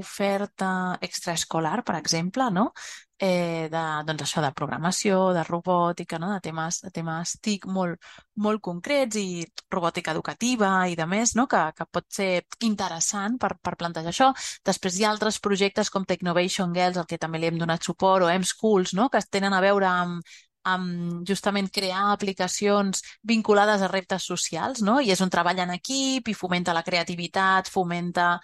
oferta 0.00 0.70
extraescolar, 1.08 1.84
per 1.86 1.94
exemple, 2.00 2.48
no? 2.50 2.72
Eh, 3.20 3.68
de, 3.70 3.82
doncs 4.06 4.24
això, 4.24 4.42
de 4.42 4.50
programació, 4.54 5.20
de 5.34 5.44
robòtica, 5.46 6.18
no? 6.22 6.32
de, 6.32 6.40
temes, 6.42 6.80
de 6.84 6.90
temes 6.94 7.36
TIC 7.42 7.66
molt, 7.76 8.02
molt 8.46 8.62
concrets 8.62 9.18
i 9.18 9.44
robòtica 9.74 10.14
educativa 10.14 10.70
i 10.90 10.94
de 10.98 11.06
més, 11.06 11.34
no? 11.38 11.46
que, 11.50 11.62
que 11.74 11.86
pot 11.86 12.06
ser 12.14 12.28
interessant 12.66 13.38
per, 13.42 13.56
per 13.62 13.74
plantejar 13.78 14.14
això. 14.14 14.30
Després 14.66 14.98
hi 14.98 15.06
ha 15.06 15.10
altres 15.14 15.38
projectes 15.42 15.90
com 15.90 16.06
Technovation 16.06 16.74
Girls, 16.74 16.98
al 16.98 17.06
que 17.10 17.18
també 17.18 17.42
li 17.42 17.50
hem 17.50 17.58
donat 17.62 17.86
suport, 17.86 18.26
o 18.26 18.30
M-Schools, 18.34 18.94
no? 18.94 19.08
que 19.10 19.22
tenen 19.30 19.54
a 19.54 19.62
veure 19.66 19.90
amb, 19.90 20.38
amb 20.74 21.26
justament 21.28 21.70
crear 21.72 22.08
aplicacions 22.12 23.02
vinculades 23.22 23.82
a 23.82 23.90
reptes 23.90 24.26
socials, 24.28 24.82
no? 24.82 24.98
I 25.00 25.12
és 25.14 25.22
un 25.24 25.30
treball 25.32 25.60
en 25.64 25.74
equip 25.76 26.28
i 26.28 26.36
fomenta 26.36 26.74
la 26.76 26.84
creativitat, 26.86 27.70
fomenta, 27.72 28.38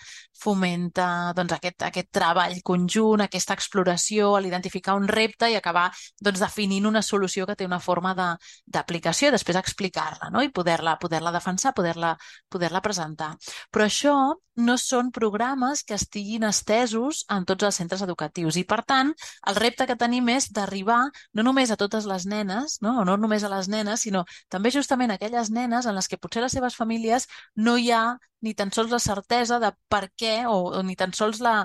fomenta 0.44 1.32
doncs, 1.36 1.56
aquest, 1.58 1.86
aquest 1.88 2.10
treball 2.14 2.60
conjunt, 2.64 3.24
aquesta 3.24 3.56
exploració, 3.56 4.34
l'identificar 4.38 4.96
un 4.98 5.08
repte 5.08 5.50
i 5.50 5.58
acabar 5.58 5.88
doncs, 6.20 6.42
definint 6.42 6.86
una 6.86 7.02
solució 7.02 7.46
que 7.46 7.56
té 7.56 7.66
una 7.66 7.80
forma 7.80 8.14
d'aplicació 8.14 9.28
i 9.28 9.34
després 9.34 9.58
explicar-la 9.60 10.30
no? 10.30 10.42
i 10.42 10.52
poder-la 10.52 10.98
poder, 10.98 11.22
-la, 11.22 11.32
defensar, 11.32 11.74
poder-la 11.74 12.16
poder, 12.48 12.72
-la, 12.72 12.82
presentar. 12.82 13.34
Però 13.70 13.84
això 13.84 14.16
no 14.54 14.76
són 14.78 15.10
programes 15.10 15.82
que 15.82 15.94
estiguin 15.98 16.44
estesos 16.46 17.24
en 17.28 17.44
tots 17.44 17.64
els 17.64 17.74
centres 17.74 18.02
educatius 18.06 18.56
i, 18.56 18.62
per 18.64 18.84
tant, 18.86 19.10
el 19.50 19.56
repte 19.56 19.86
que 19.86 19.96
tenim 19.98 20.28
és 20.28 20.46
d'arribar 20.54 21.10
no 21.34 21.42
només 21.42 21.70
a 21.70 21.76
totes 21.76 22.06
les 22.06 22.13
nenes, 22.30 22.78
no? 22.84 23.00
o 23.00 23.04
no 23.08 23.16
només 23.20 23.44
a 23.44 23.50
les 23.52 23.68
nenes, 23.72 24.04
sinó 24.06 24.22
també 24.54 24.70
justament 24.74 25.12
aquelles 25.14 25.50
nenes 25.50 25.88
en 25.90 25.98
les 25.98 26.08
que 26.08 26.18
potser 26.22 26.44
les 26.44 26.54
seves 26.54 26.78
famílies 26.78 27.26
no 27.56 27.74
hi 27.76 27.90
ha 27.90 28.04
ni 28.44 28.54
tan 28.54 28.70
sols 28.76 28.92
la 28.94 29.00
certesa 29.02 29.58
de 29.58 29.72
per 29.90 30.04
què 30.20 30.34
o, 30.46 30.56
o 30.78 30.82
ni 30.86 30.94
tan 31.00 31.14
sols 31.16 31.40
la, 31.44 31.56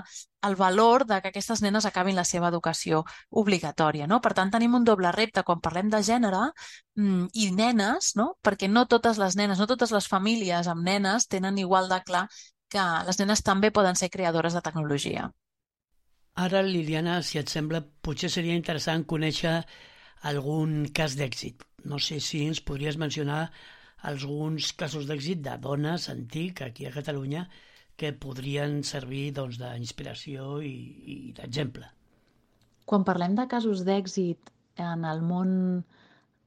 el 0.48 0.56
valor 0.56 1.04
de 1.06 1.20
que 1.20 1.30
aquestes 1.30 1.62
nenes 1.62 1.86
acabin 1.86 2.16
la 2.16 2.24
seva 2.24 2.48
educació 2.48 3.02
obligatòria. 3.42 4.06
No? 4.10 4.20
Per 4.24 4.32
tant, 4.36 4.52
tenim 4.52 4.74
un 4.78 4.86
doble 4.88 5.12
repte 5.16 5.44
quan 5.46 5.60
parlem 5.60 5.90
de 5.92 6.02
gènere 6.06 6.46
mm, 6.96 7.26
i 7.34 7.50
nenes, 7.56 8.14
no? 8.16 8.32
perquè 8.42 8.70
no 8.70 8.86
totes 8.88 9.20
les 9.22 9.36
nenes, 9.36 9.60
no 9.60 9.68
totes 9.70 9.92
les 9.96 10.08
famílies 10.08 10.70
amb 10.72 10.86
nenes 10.86 11.28
tenen 11.28 11.60
igual 11.60 11.92
de 11.92 12.00
clar 12.06 12.26
que 12.70 12.88
les 13.06 13.18
nenes 13.20 13.44
també 13.44 13.70
poden 13.74 13.98
ser 13.98 14.10
creadores 14.10 14.56
de 14.56 14.64
tecnologia. 14.64 15.28
Ara, 16.40 16.62
Liliana, 16.62 17.20
si 17.26 17.40
et 17.40 17.50
sembla, 17.50 17.82
potser 18.00 18.30
seria 18.32 18.56
interessant 18.56 19.02
conèixer 19.04 19.58
algun 20.22 20.86
cas 20.92 21.16
d'èxit. 21.16 21.64
No 21.84 21.98
sé 21.98 22.20
si 22.20 22.44
ens 22.46 22.60
podries 22.60 22.98
mencionar 23.00 23.50
alguns 24.02 24.72
casos 24.72 25.06
d'èxit 25.08 25.42
de 25.44 25.56
dones 25.60 26.08
antic 26.12 26.62
aquí 26.62 26.86
a 26.86 26.92
Catalunya 26.92 27.46
que 28.00 28.12
podrien 28.16 28.80
servir 28.84 29.30
doncs, 29.36 29.58
d'inspiració 29.60 30.60
i, 30.64 30.74
i 31.14 31.16
d'exemple. 31.36 31.84
Quan 32.88 33.04
parlem 33.04 33.36
de 33.36 33.46
casos 33.48 33.84
d'èxit 33.84 34.50
en 34.80 35.04
el 35.04 35.20
món 35.22 35.50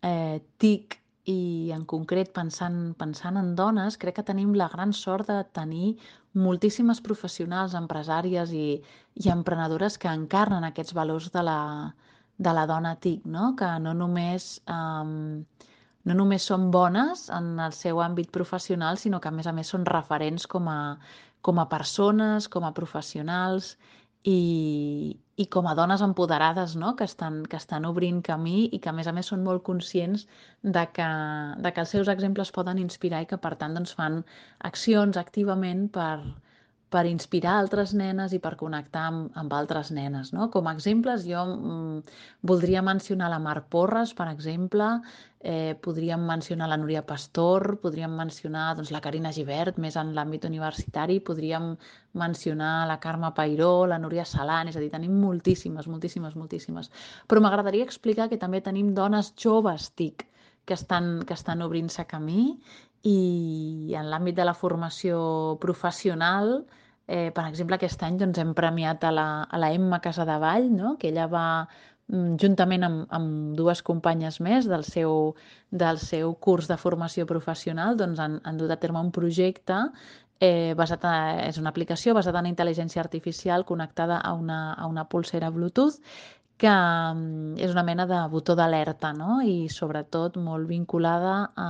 eh, 0.02 0.42
TIC 0.58 0.98
i 1.30 1.72
en 1.72 1.86
concret 1.88 2.34
pensant, 2.36 2.80
pensant 3.00 3.38
en 3.40 3.54
dones, 3.56 3.98
crec 4.02 4.18
que 4.18 4.28
tenim 4.28 4.56
la 4.58 4.68
gran 4.74 4.92
sort 4.98 5.30
de 5.30 5.40
tenir 5.56 5.94
moltíssimes 6.34 7.00
professionals, 7.06 7.78
empresàries 7.78 8.52
i, 8.52 8.82
i 9.24 9.30
emprenedores 9.32 10.00
que 10.02 10.12
encarnen 10.12 10.66
aquests 10.68 10.98
valors 10.98 11.30
de 11.32 11.46
la, 11.46 11.60
de 12.48 12.54
la 12.56 12.66
dona 12.70 12.96
TIC, 13.04 13.26
no? 13.38 13.54
que 13.60 13.70
no 13.84 13.94
només 13.98 14.50
eh, 14.68 15.12
no 16.10 16.16
només 16.20 16.46
són 16.50 16.70
bones 16.72 17.28
en 17.32 17.60
el 17.64 17.76
seu 17.76 18.02
àmbit 18.04 18.32
professional, 18.38 19.00
sinó 19.00 19.20
que 19.24 19.30
a 19.32 19.36
més 19.36 19.48
a 19.48 19.54
més 19.56 19.70
són 19.74 19.86
referents 19.90 20.48
com 20.54 20.68
a, 20.72 20.80
com 21.42 21.60
a 21.60 21.70
persones, 21.72 22.50
com 22.52 22.66
a 22.68 22.74
professionals 22.80 23.74
i, 24.28 24.40
i 25.36 25.46
com 25.56 25.68
a 25.68 25.76
dones 25.80 26.04
empoderades 26.06 26.76
no? 26.80 26.94
que, 27.00 27.08
estan, 27.08 27.42
que 27.48 27.60
estan 27.60 27.88
obrint 27.88 28.22
camí 28.26 28.68
i 28.72 28.80
que 28.84 28.92
a 28.92 28.96
més 29.00 29.08
a 29.08 29.16
més 29.16 29.32
són 29.32 29.44
molt 29.48 29.64
conscients 29.70 30.28
de 30.62 30.86
que, 30.98 31.10
de 31.66 31.74
que 31.74 31.84
els 31.86 31.96
seus 31.96 32.12
exemples 32.12 32.52
poden 32.56 32.84
inspirar 32.84 33.24
i 33.24 33.30
que 33.32 33.40
per 33.48 33.56
tant 33.64 33.80
doncs, 33.80 33.96
fan 34.00 34.22
accions 34.72 35.20
activament 35.20 35.88
per, 36.00 36.18
per 36.94 37.08
inspirar 37.10 37.56
altres 37.58 37.96
nenes 37.98 38.36
i 38.38 38.40
per 38.42 38.54
connectar 38.60 39.08
amb, 39.10 39.30
amb 39.40 39.54
altres 39.58 39.90
nenes. 39.96 40.30
No? 40.36 40.50
Com 40.54 40.68
a 40.70 40.74
exemples, 40.78 41.24
jo 41.26 41.42
mm, 41.42 42.18
voldria 42.46 42.84
mencionar 42.86 43.32
la 43.34 43.40
Mar 43.42 43.64
Porres, 43.74 44.14
per 44.14 44.28
exemple, 44.30 44.90
eh, 45.42 45.74
podríem 45.82 46.22
mencionar 46.30 46.68
la 46.70 46.78
Núria 46.78 47.02
Pastor, 47.06 47.80
podríem 47.82 48.14
mencionar 48.20 48.68
doncs, 48.78 48.92
la 48.94 49.02
Carina 49.02 49.32
Givert, 49.34 49.80
més 49.82 49.98
en 49.98 50.14
l'àmbit 50.14 50.46
universitari, 50.46 51.18
podríem 51.20 51.74
mencionar 52.22 52.86
la 52.88 53.00
Carme 53.02 53.34
Pairó, 53.34 53.88
la 53.90 53.98
Núria 53.98 54.28
Salan, 54.30 54.70
és 54.70 54.78
a 54.78 54.84
dir, 54.84 54.92
tenim 54.94 55.18
moltíssimes, 55.24 55.90
moltíssimes, 55.90 56.38
moltíssimes. 56.38 56.94
Però 57.28 57.42
m'agradaria 57.42 57.90
explicar 57.90 58.30
que 58.30 58.38
també 58.38 58.62
tenim 58.62 58.94
dones 58.94 59.34
joves 59.34 59.90
TIC 59.98 60.28
que 60.66 60.78
estan, 60.78 61.26
que 61.26 61.34
estan 61.34 61.66
obrint-se 61.66 62.06
camí 62.06 62.54
i 63.04 63.18
en 64.00 64.08
l'àmbit 64.14 64.38
de 64.38 64.46
la 64.48 64.56
formació 64.56 65.58
professional 65.60 66.62
Eh, 67.08 67.32
per 67.36 67.48
exemple, 67.50 67.76
aquest 67.76 68.04
any 68.08 68.18
doncs, 68.20 68.40
hem 68.40 68.54
premiat 68.56 69.04
a 69.04 69.12
la, 69.12 69.28
a 69.44 69.60
la 69.60 69.72
Emma 69.76 70.00
Casadevall, 70.00 70.70
no? 70.72 70.96
que 71.00 71.10
ella 71.10 71.28
va 71.28 71.48
mm, 72.08 72.38
juntament 72.40 72.88
amb, 72.88 73.02
amb 73.12 73.56
dues 73.60 73.84
companyes 73.84 74.40
més 74.40 74.70
del 74.72 74.86
seu, 74.88 75.34
del 75.70 76.00
seu 76.00 76.36
curs 76.40 76.70
de 76.72 76.78
formació 76.80 77.28
professional, 77.28 77.98
doncs 78.00 78.24
han, 78.24 78.40
han 78.44 78.62
dut 78.62 78.72
a 78.72 78.80
terme 78.80 79.04
un 79.04 79.12
projecte 79.12 79.82
eh, 80.40 80.74
basat 80.80 81.04
en, 81.10 81.42
és 81.50 81.60
una 81.60 81.74
aplicació 81.76 82.16
basada 82.16 82.40
en 82.40 82.48
intel·ligència 82.54 83.04
artificial 83.04 83.68
connectada 83.68 84.22
a 84.24 84.34
una, 84.40 84.62
a 84.74 84.88
una 84.88 85.04
pulsera 85.10 85.52
Bluetooth 85.52 86.00
que 86.56 86.72
mm, 86.72 87.60
és 87.60 87.72
una 87.76 87.84
mena 87.84 88.08
de 88.08 88.24
botó 88.32 88.56
d'alerta 88.56 89.12
no? 89.12 89.42
i 89.44 89.68
sobretot 89.68 90.40
molt 90.40 90.72
vinculada 90.72 91.36
a, 91.56 91.70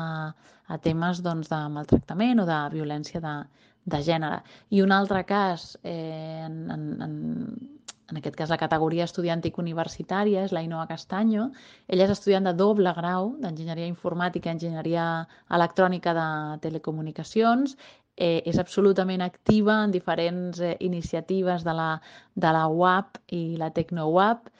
a 0.69 0.77
temes 0.77 1.25
doncs, 1.25 1.49
de 1.49 1.61
maltractament 1.73 2.43
o 2.43 2.49
de 2.49 2.59
violència 2.77 3.21
de, 3.23 3.37
de 3.85 3.99
gènere. 4.03 4.41
I 4.69 4.81
un 4.81 4.91
altre 4.91 5.23
cas, 5.27 5.77
eh, 5.83 6.43
en, 6.45 6.59
en, 6.71 6.85
en, 7.03 8.17
aquest 8.19 8.37
cas 8.37 8.51
la 8.53 8.59
categoria 8.61 9.07
estudiàntic 9.07 9.57
universitària, 9.57 10.43
és 10.45 10.53
la 10.55 10.61
Inoa 10.63 10.85
Castanyo. 10.87 11.49
Ella 11.87 12.05
és 12.07 12.13
estudiant 12.13 12.47
de 12.47 12.53
doble 12.53 12.93
grau 12.95 13.33
d'Enginyeria 13.41 13.89
Informàtica 13.89 14.49
i 14.49 14.55
Enginyeria 14.55 15.07
Electrònica 15.49 16.13
de 16.17 16.29
Telecomunicacions. 16.67 17.77
Eh, 18.15 18.43
és 18.45 18.59
absolutament 18.61 19.23
activa 19.25 19.79
en 19.83 19.91
diferents 19.91 20.59
eh, 20.61 20.75
iniciatives 20.85 21.63
de 21.65 21.73
la, 21.73 21.89
de 22.35 22.51
la 22.53 22.67
UAP 22.69 23.17
i 23.33 23.45
la 23.57 23.71
TecnoUAP 23.73 24.51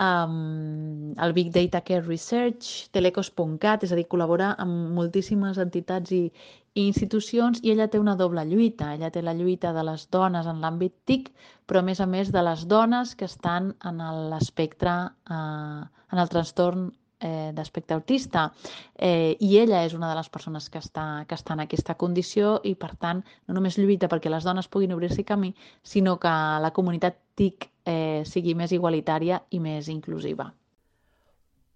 um, 0.00 1.14
el 1.18 1.32
Big 1.32 1.52
Data 1.52 1.80
Care 1.80 2.02
Research, 2.02 2.88
telecos.cat, 2.92 3.84
és 3.84 3.92
a 3.92 3.98
dir, 3.98 4.06
col·labora 4.10 4.54
amb 4.60 4.94
moltíssimes 4.96 5.60
entitats 5.62 6.14
i, 6.14 6.26
i 6.74 6.86
institucions 6.88 7.60
i 7.62 7.70
ella 7.70 7.86
té 7.90 8.00
una 8.02 8.16
doble 8.18 8.44
lluita. 8.48 8.92
Ella 8.94 9.10
té 9.14 9.22
la 9.22 9.34
lluita 9.34 9.72
de 9.72 9.84
les 9.86 10.08
dones 10.10 10.46
en 10.50 10.60
l'àmbit 10.62 10.94
TIC, 11.06 11.30
però 11.66 11.80
a 11.80 11.86
més 11.86 12.00
a 12.02 12.06
més 12.10 12.32
de 12.34 12.42
les 12.42 12.66
dones 12.68 13.14
que 13.14 13.28
estan 13.30 13.72
en 13.90 14.02
l'espectre, 14.32 14.94
eh, 15.30 15.82
en 16.12 16.22
el 16.22 16.32
trastorn 16.32 16.88
eh, 17.20 17.52
d'aspecte 17.54 17.94
autista. 17.94 18.48
Eh, 18.94 19.36
I 19.40 19.58
ella 19.62 19.84
és 19.86 19.94
una 19.94 20.10
de 20.10 20.18
les 20.18 20.28
persones 20.28 20.68
que 20.70 20.82
està, 20.82 21.24
que 21.28 21.38
està 21.38 21.54
en 21.54 21.64
aquesta 21.64 21.94
condició 21.94 22.58
i, 22.64 22.74
per 22.74 22.94
tant, 22.96 23.22
no 23.46 23.54
només 23.54 23.78
lluita 23.78 24.10
perquè 24.10 24.32
les 24.32 24.44
dones 24.44 24.68
puguin 24.68 24.92
obrir-se 24.98 25.24
camí, 25.24 25.54
sinó 25.82 26.18
que 26.18 26.34
la 26.66 26.74
comunitat 26.74 27.22
TIC 27.38 27.70
eh, 27.86 28.22
sigui 28.26 28.58
més 28.58 28.74
igualitària 28.74 29.44
i 29.50 29.62
més 29.62 29.88
inclusiva. 29.88 30.50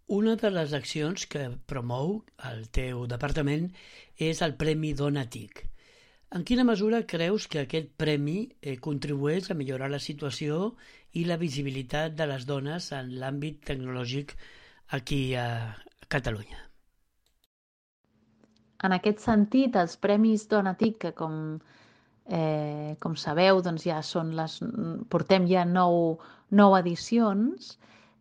Una 0.08 0.36
de 0.40 0.48
les 0.48 0.72
accions 0.72 1.26
que 1.28 1.40
promou 1.68 2.14
el 2.50 2.62
teu 2.72 3.02
departament 3.10 3.66
és 4.26 4.38
el 4.44 4.54
Premi 4.60 4.94
Dona 4.96 5.26
TIC. 5.34 5.58
En 6.36 6.44
quina 6.48 6.64
mesura 6.64 7.02
creus 7.10 7.44
que 7.52 7.60
aquest 7.60 7.90
premi 8.00 8.38
eh, 8.62 8.78
contribueix 8.86 9.50
a 9.50 9.56
millorar 9.58 9.90
la 9.92 10.00
situació 10.00 10.70
i 11.12 11.26
la 11.28 11.36
visibilitat 11.42 12.16
de 12.16 12.26
les 12.30 12.46
dones 12.48 12.86
en 12.96 13.10
l'àmbit 13.20 13.60
tecnològic 13.68 14.32
aquí 14.98 15.20
a 15.36 15.76
Catalunya. 16.08 16.62
En 18.88 18.94
aquest 18.96 19.20
sentit, 19.26 19.76
els 19.76 19.98
Premis 20.00 20.46
Dona 20.48 20.72
TIC, 20.80 20.96
que 21.04 21.12
com, 21.20 21.36
eh, 22.24 22.96
com 23.04 23.16
sabeu, 23.16 23.60
doncs 23.60 23.84
ja 23.90 24.00
són 24.00 24.32
les, 24.40 24.56
portem 25.12 25.44
ja 25.52 25.68
nou, 25.68 26.16
nou 26.62 26.78
edicions, 26.80 27.74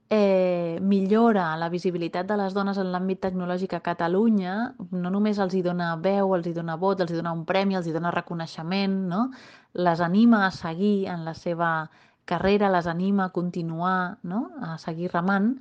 eh, 0.10 0.80
millora 0.82 1.56
la 1.58 1.70
visibilitat 1.70 2.28
de 2.28 2.38
les 2.40 2.54
dones 2.56 2.78
en 2.80 2.92
l'àmbit 2.94 3.20
tecnològic 3.26 3.74
a 3.76 3.84
Catalunya, 3.84 4.56
no 4.92 5.12
només 5.12 5.40
els 5.44 5.56
hi 5.58 5.62
dona 5.66 5.96
veu, 6.04 6.34
els 6.36 6.48
hi 6.48 6.54
dona 6.56 6.78
vot, 6.80 7.02
els 7.04 7.12
hi 7.12 7.20
dona 7.20 7.34
un 7.36 7.44
premi, 7.46 7.76
els 7.76 7.88
hi 7.88 7.96
dona 7.96 8.14
reconeixement, 8.16 8.96
no? 9.12 9.28
les 9.74 10.02
anima 10.02 10.46
a 10.46 10.52
seguir 10.52 11.08
en 11.12 11.26
la 11.26 11.34
seva 11.38 11.90
carrera, 12.26 12.72
les 12.72 12.88
anima 12.88 13.28
a 13.28 13.34
continuar, 13.36 14.18
no? 14.24 14.48
a 14.62 14.78
seguir 14.78 15.12
remant, 15.14 15.58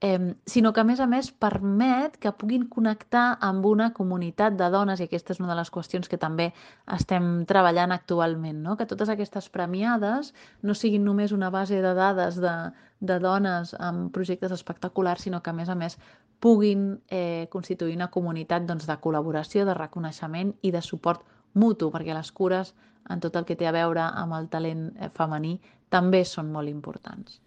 eh, 0.00 0.34
sinó 0.46 0.72
que 0.72 0.80
a 0.80 0.84
més 0.84 1.00
a 1.00 1.06
més 1.06 1.30
permet 1.30 2.16
que 2.20 2.32
puguin 2.32 2.66
connectar 2.72 3.36
amb 3.44 3.66
una 3.68 3.90
comunitat 3.96 4.56
de 4.56 4.68
dones, 4.72 5.00
i 5.00 5.06
aquesta 5.06 5.34
és 5.34 5.40
una 5.40 5.50
de 5.52 5.58
les 5.58 5.70
qüestions 5.70 6.08
que 6.08 6.18
també 6.18 6.50
estem 6.96 7.44
treballant 7.46 7.92
actualment, 7.92 8.62
no? 8.64 8.76
que 8.76 8.88
totes 8.88 9.12
aquestes 9.12 9.50
premiades 9.52 10.32
no 10.62 10.74
siguin 10.74 11.04
només 11.04 11.32
una 11.36 11.50
base 11.50 11.82
de 11.84 11.94
dades 11.94 12.40
de, 12.40 12.54
de 13.00 13.18
dones 13.20 13.74
amb 13.78 14.08
projectes 14.12 14.52
espectaculars, 14.56 15.28
sinó 15.28 15.42
que 15.42 15.50
a 15.52 15.56
més 15.56 15.68
a 15.68 15.76
més 15.76 15.98
puguin 16.40 17.02
eh, 17.08 17.48
constituir 17.52 17.96
una 17.96 18.10
comunitat 18.10 18.64
doncs, 18.64 18.88
de 18.88 18.96
col·laboració, 18.96 19.66
de 19.68 19.76
reconeixement 19.76 20.54
i 20.62 20.72
de 20.72 20.80
suport 20.80 21.26
mutu, 21.52 21.90
perquè 21.92 22.16
les 22.16 22.32
cures 22.32 22.72
en 23.10 23.20
tot 23.20 23.36
el 23.36 23.44
que 23.44 23.56
té 23.56 23.68
a 23.68 23.76
veure 23.76 24.00
amb 24.00 24.32
el 24.38 24.48
talent 24.48 24.88
eh, 24.96 25.12
femení 25.12 25.58
també 25.90 26.24
són 26.24 26.52
molt 26.54 26.72
importants. 26.72 27.40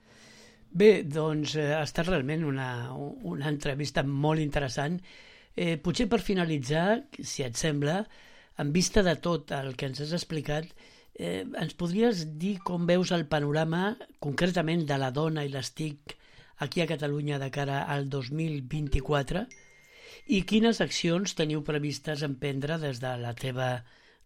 Bé, 0.74 1.04
doncs 1.06 1.54
eh, 1.62 1.68
ha 1.78 1.84
estat 1.86 2.08
realment 2.08 2.44
una, 2.50 2.68
una 3.30 3.50
entrevista 3.52 4.02
molt 4.04 4.42
interessant. 4.42 4.98
Eh, 5.54 5.76
potser 5.78 6.08
per 6.10 6.18
finalitzar, 6.26 6.88
si 7.22 7.46
et 7.46 7.60
sembla, 7.60 8.00
en 8.58 8.72
vista 8.74 9.04
de 9.06 9.14
tot 9.22 9.54
el 9.54 9.76
que 9.78 9.92
ens 9.92 10.02
has 10.02 10.16
explicat, 10.18 10.72
eh, 11.14 11.44
ens 11.62 11.78
podries 11.78 12.26
dir 12.42 12.56
com 12.66 12.90
veus 12.90 13.14
el 13.14 13.28
panorama 13.30 13.94
concretament 14.26 14.88
de 14.90 14.98
la 14.98 15.12
dona 15.14 15.46
i 15.46 15.54
les 15.54 15.74
TIC 15.78 16.18
aquí 16.66 16.82
a 16.82 16.90
Catalunya 16.90 17.38
de 17.38 17.52
cara 17.54 17.84
al 17.94 18.10
2024 18.10 19.46
i 20.34 20.42
quines 20.50 20.82
accions 20.82 21.38
teniu 21.38 21.62
previstes 21.70 22.26
emprendre 22.26 22.82
des 22.82 23.02
de 23.04 23.14
la 23.22 23.38
teva 23.38 23.74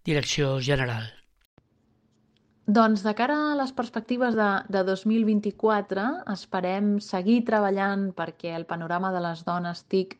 direcció 0.07 0.61
general? 0.61 1.11
Doncs 2.67 2.99
de 2.99 3.13
cara 3.15 3.35
a 3.49 3.55
les 3.55 3.69
perspectives 3.71 4.35
de, 4.35 4.47
de 4.67 4.81
2024, 4.83 6.01
esperem 6.33 6.97
seguir 6.99 7.37
treballant 7.47 8.09
perquè 8.17 8.51
el 8.57 8.65
panorama 8.67 9.13
de 9.15 9.21
les 9.23 9.43
dones 9.47 9.85
TIC 9.87 10.17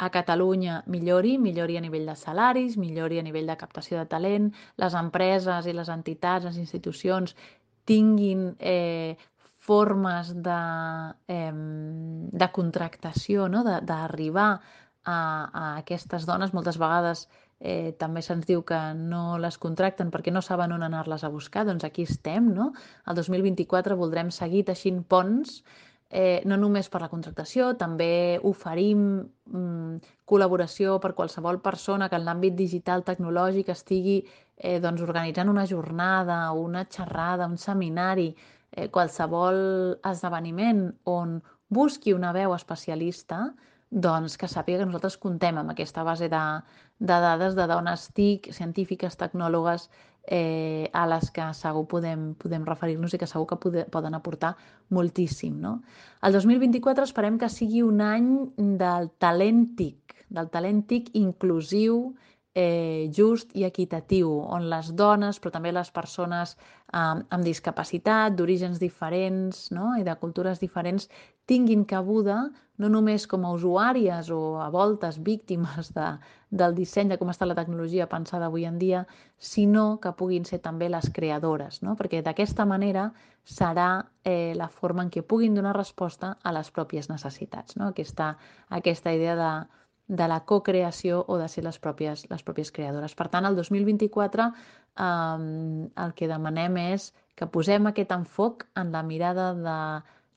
a 0.00 0.08
Catalunya 0.14 0.78
millori, 0.88 1.34
millori 1.36 1.76
a 1.76 1.82
nivell 1.84 2.08
de 2.08 2.14
salaris, 2.16 2.78
millori 2.80 3.20
a 3.20 3.24
nivell 3.26 3.52
de 3.52 3.56
captació 3.60 3.98
de 4.00 4.06
talent, 4.14 4.48
les 4.80 4.96
empreses 4.96 5.68
i 5.68 5.76
les 5.76 5.92
entitats, 5.92 6.48
les 6.48 6.56
institucions 6.62 7.36
tinguin 7.84 8.48
eh, 8.56 9.18
formes 9.60 10.32
de, 10.40 10.60
eh, 11.28 11.52
de 11.52 12.50
contractació, 12.56 13.44
no? 13.52 13.60
d'arribar 13.60 14.50
a, 15.04 15.18
a 15.18 15.66
aquestes 15.84 16.24
dones. 16.24 16.56
Moltes 16.56 16.80
vegades 16.80 17.26
eh, 17.60 17.92
també 18.00 18.22
se'ns 18.24 18.46
diu 18.48 18.64
que 18.64 18.78
no 18.96 19.36
les 19.38 19.58
contracten 19.60 20.10
perquè 20.10 20.32
no 20.32 20.42
saben 20.42 20.72
on 20.72 20.82
anar-les 20.82 21.24
a 21.24 21.30
buscar, 21.32 21.66
doncs 21.68 21.84
aquí 21.84 22.08
estem, 22.08 22.48
no? 22.56 22.72
El 23.06 23.20
2024 23.20 23.96
voldrem 24.00 24.32
seguir 24.34 24.64
teixint 24.70 25.04
ponts, 25.04 25.60
eh, 26.10 26.40
no 26.44 26.56
només 26.56 26.88
per 26.90 27.02
la 27.04 27.10
contractació, 27.12 27.74
també 27.78 28.40
oferim 28.42 29.02
mm, 29.20 30.00
col·laboració 30.26 30.98
per 31.04 31.12
qualsevol 31.14 31.60
persona 31.62 32.08
que 32.08 32.18
en 32.18 32.26
l'àmbit 32.26 32.56
digital 32.58 33.04
tecnològic 33.06 33.70
estigui 33.70 34.18
eh, 34.56 34.80
doncs, 34.80 35.04
organitzant 35.06 35.52
una 35.52 35.66
jornada, 35.66 36.42
una 36.52 36.86
xerrada, 36.90 37.46
un 37.46 37.58
seminari, 37.58 38.30
eh, 38.72 38.88
qualsevol 38.88 40.00
esdeveniment 40.10 40.86
on 41.04 41.40
busqui 41.68 42.12
una 42.16 42.32
veu 42.34 42.54
especialista, 42.56 43.50
doncs 43.90 44.36
que 44.38 44.46
sàpiga 44.50 44.78
que 44.80 44.86
nosaltres 44.86 45.18
contem 45.18 45.58
amb 45.58 45.72
aquesta 45.72 46.02
base 46.06 46.28
de, 46.30 46.42
de 47.00 47.16
dades 47.24 47.56
de 47.56 47.66
dones 47.66 48.06
TIC, 48.14 48.52
científiques, 48.52 49.16
tecnòlogues, 49.16 49.88
eh, 50.28 50.90
a 50.92 51.06
les 51.08 51.30
que 51.32 51.42
segur 51.56 51.86
podem, 51.88 52.34
podem 52.38 52.66
referir-nos 52.68 53.14
i 53.16 53.18
que 53.18 53.26
segur 53.26 53.48
que 53.48 53.58
pode, 53.58 53.86
poden 53.90 54.14
aportar 54.14 54.54
moltíssim. 54.92 55.56
No? 55.60 55.80
El 56.22 56.36
2024 56.36 57.08
esperem 57.08 57.38
que 57.40 57.48
sigui 57.48 57.82
un 57.82 58.04
any 58.04 58.28
del 58.56 59.10
talent 59.18 59.64
TIC, 59.80 60.14
del 60.28 60.50
talent 60.52 60.84
TIC 60.86 61.10
inclusiu, 61.18 62.12
eh, 62.54 63.10
just 63.14 63.54
i 63.54 63.64
equitatiu, 63.64 64.30
on 64.42 64.68
les 64.70 64.90
dones, 64.96 65.38
però 65.38 65.52
també 65.54 65.72
les 65.72 65.90
persones 65.94 66.56
eh, 66.56 66.98
amb 66.98 67.44
discapacitat, 67.44 68.34
d'orígens 68.34 68.80
diferents 68.82 69.68
no? 69.76 69.94
i 69.98 70.06
de 70.06 70.16
cultures 70.18 70.60
diferents, 70.62 71.08
tinguin 71.46 71.84
cabuda 71.84 72.50
no 72.80 72.88
només 72.88 73.26
com 73.28 73.44
a 73.44 73.52
usuàries 73.52 74.30
o 74.32 74.58
a 74.62 74.68
voltes 74.72 75.18
víctimes 75.22 75.92
de, 75.96 76.06
del 76.50 76.74
disseny, 76.74 77.10
de 77.12 77.18
com 77.20 77.30
està 77.30 77.46
la 77.46 77.58
tecnologia 77.58 78.08
pensada 78.08 78.48
avui 78.48 78.64
en 78.64 78.78
dia, 78.78 79.04
sinó 79.36 79.98
que 80.00 80.14
puguin 80.16 80.46
ser 80.48 80.60
també 80.64 80.88
les 80.88 81.10
creadores, 81.12 81.82
no? 81.82 81.96
perquè 81.98 82.22
d'aquesta 82.24 82.66
manera 82.66 83.10
serà 83.44 83.90
eh, 84.24 84.54
la 84.56 84.68
forma 84.68 85.04
en 85.04 85.10
què 85.12 85.22
puguin 85.22 85.54
donar 85.54 85.76
resposta 85.76 86.36
a 86.42 86.54
les 86.56 86.70
pròpies 86.70 87.10
necessitats. 87.12 87.76
No? 87.76 87.90
Aquesta, 87.92 88.32
aquesta 88.80 89.12
idea 89.12 89.36
de, 89.36 89.52
de 90.10 90.26
la 90.26 90.40
cocreació 90.44 91.24
o 91.30 91.36
de 91.38 91.46
ser 91.48 91.62
les 91.62 91.78
pròpies, 91.78 92.24
les 92.30 92.42
pròpies 92.42 92.72
creadores. 92.74 93.14
Per 93.14 93.28
tant, 93.30 93.46
el 93.46 93.54
2024 93.54 94.46
eh, 94.50 95.10
el 96.04 96.14
que 96.18 96.28
demanem 96.30 96.78
és 96.82 97.12
que 97.38 97.46
posem 97.46 97.86
aquest 97.86 98.10
enfoc 98.16 98.66
en 98.80 98.90
la 98.90 99.04
mirada 99.06 99.52
de 99.54 99.76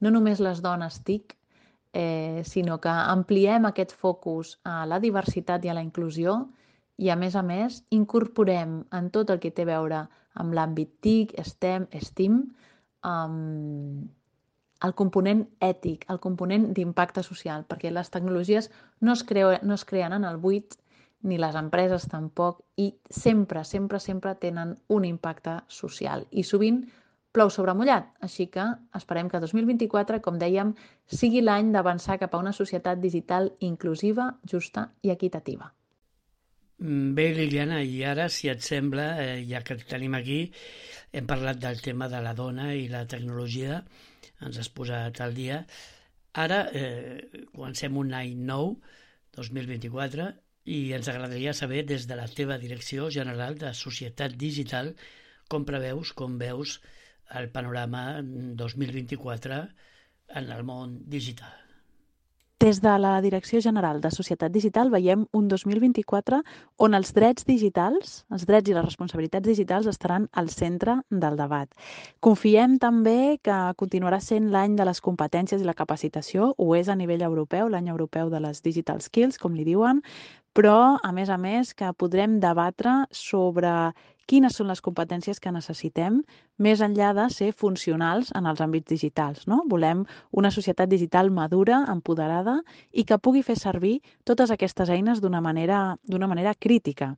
no 0.06 0.12
només 0.14 0.44
les 0.44 0.62
dones 0.62 1.00
TIC, 1.08 1.34
eh, 1.94 2.42
sinó 2.46 2.80
que 2.84 2.94
ampliem 2.94 3.66
aquest 3.66 3.94
focus 3.98 4.58
a 4.64 4.84
la 4.86 5.00
diversitat 5.02 5.66
i 5.66 5.74
a 5.74 5.78
la 5.78 5.86
inclusió 5.86 6.36
i, 6.98 7.10
a 7.10 7.18
més 7.18 7.36
a 7.36 7.42
més, 7.42 7.82
incorporem 7.90 8.84
en 8.94 9.10
tot 9.10 9.34
el 9.34 9.42
que 9.42 9.52
té 9.52 9.66
a 9.66 9.72
veure 9.74 10.04
amb 10.38 10.54
l'àmbit 10.54 11.00
TIC, 11.02 11.34
STEM, 11.42 11.88
STEAM, 11.98 12.44
um, 13.10 14.06
el 14.84 14.94
component 15.00 15.44
ètic, 15.64 16.06
el 16.12 16.20
component 16.24 16.72
d'impacte 16.76 17.24
social, 17.24 17.64
perquè 17.70 17.92
les 17.92 18.10
tecnologies 18.12 18.70
no 19.02 19.14
es, 19.18 19.24
creu, 19.28 19.54
no 19.64 19.78
es 19.80 19.86
creen 19.88 20.16
en 20.18 20.26
el 20.28 20.40
buit, 20.44 20.76
ni 21.24 21.38
les 21.40 21.56
empreses 21.56 22.10
tampoc, 22.12 22.60
i 22.76 22.90
sempre, 23.10 23.64
sempre, 23.64 24.00
sempre 24.04 24.36
tenen 24.36 24.76
un 24.92 25.06
impacte 25.08 25.62
social. 25.72 26.28
I 26.32 26.44
sovint 26.44 26.84
plou 27.34 27.50
sobre 27.50 27.74
mullat, 27.74 28.12
així 28.22 28.50
que 28.54 28.66
esperem 29.00 29.30
que 29.32 29.40
2024, 29.42 30.20
com 30.26 30.36
dèiem, 30.42 30.76
sigui 31.08 31.42
l'any 31.42 31.72
d'avançar 31.74 32.20
cap 32.22 32.36
a 32.36 32.44
una 32.44 32.54
societat 32.54 33.00
digital 33.02 33.50
inclusiva, 33.72 34.34
justa 34.52 34.90
i 35.02 35.16
equitativa. 35.16 35.72
Mm, 36.84 37.14
bé, 37.18 37.30
Liliana, 37.38 37.82
i 37.82 38.04
ara, 38.04 38.28
si 38.30 38.52
et 38.52 38.62
sembla, 38.62 39.08
eh, 39.24 39.44
ja 39.50 39.64
que 39.66 39.80
tenim 39.90 40.18
aquí, 40.20 40.40
hem 41.14 41.26
parlat 41.30 41.62
del 41.64 41.82
tema 41.82 42.10
de 42.12 42.20
la 42.22 42.34
dona 42.38 42.74
i 42.76 42.90
la 42.92 43.06
tecnologia, 43.08 43.84
ens 44.46 44.60
has 44.62 44.70
posat 44.70 45.22
al 45.24 45.36
dia. 45.38 45.64
Ara 46.44 46.64
eh, 46.74 47.46
comencem 47.54 47.98
un 47.98 48.14
any 48.18 48.36
nou, 48.50 48.76
2024, 49.38 50.30
i 50.66 50.80
ens 50.96 51.10
agradaria 51.12 51.54
saber 51.58 51.84
des 51.88 52.08
de 52.08 52.16
la 52.16 52.28
teva 52.32 52.58
direcció 52.62 53.10
general 53.12 53.58
de 53.60 53.74
Societat 53.76 54.38
Digital 54.40 54.94
com 55.52 55.66
preveus, 55.68 56.14
com 56.16 56.38
veus 56.40 56.78
el 57.40 57.50
panorama 57.52 58.22
2024 58.24 59.60
en 60.40 60.50
el 60.56 60.64
món 60.64 61.02
digital. 61.18 61.63
Des 62.64 62.80
de 62.80 62.98
la 62.98 63.20
Direcció 63.20 63.60
General 63.60 63.98
de 64.00 64.08
Societat 64.08 64.54
Digital 64.56 64.88
veiem 64.88 65.26
un 65.36 65.50
2024 65.52 66.38
on 66.86 66.94
els 66.96 67.10
drets 67.12 67.44
digitals, 67.44 68.14
els 68.32 68.46
drets 68.48 68.72
i 68.72 68.76
les 68.78 68.86
responsabilitats 68.86 69.50
digitals 69.50 69.90
estaran 69.92 70.30
al 70.32 70.48
centre 70.48 70.94
del 71.10 71.36
debat. 71.36 71.68
Confiem 72.24 72.78
també 72.80 73.42
que 73.44 73.58
continuarà 73.76 74.22
sent 74.24 74.48
l'any 74.54 74.78
de 74.80 74.86
les 74.88 75.04
competències 75.04 75.60
i 75.60 75.68
la 75.68 75.76
capacitació, 75.76 76.54
ho 76.56 76.70
és 76.80 76.88
a 76.88 76.96
nivell 76.96 77.28
europeu, 77.28 77.68
l'any 77.68 77.92
europeu 77.92 78.32
de 78.32 78.40
les 78.40 78.64
Digital 78.64 79.04
Skills, 79.04 79.42
com 79.44 79.60
li 79.60 79.68
diuen, 79.68 80.00
però, 80.56 80.96
a 81.04 81.12
més 81.12 81.28
a 81.34 81.38
més, 81.42 81.74
que 81.76 81.92
podrem 81.98 82.40
debatre 82.40 83.02
sobre 83.12 83.92
quines 84.28 84.56
són 84.58 84.70
les 84.72 84.82
competències 84.82 85.40
que 85.40 85.52
necessitem 85.52 86.22
més 86.58 86.82
enllà 86.82 87.12
de 87.18 87.26
ser 87.34 87.52
funcionals 87.52 88.32
en 88.38 88.48
els 88.50 88.62
àmbits 88.64 88.90
digitals. 88.90 89.48
No? 89.48 89.64
Volem 89.70 90.06
una 90.32 90.52
societat 90.52 90.90
digital 90.90 91.32
madura, 91.32 91.84
empoderada 91.92 92.60
i 92.92 93.04
que 93.04 93.20
pugui 93.20 93.44
fer 93.44 93.58
servir 93.60 94.00
totes 94.24 94.52
aquestes 94.52 94.90
eines 94.90 95.22
d'una 95.22 95.42
manera, 95.42 95.98
manera 96.08 96.56
crítica. 96.56 97.16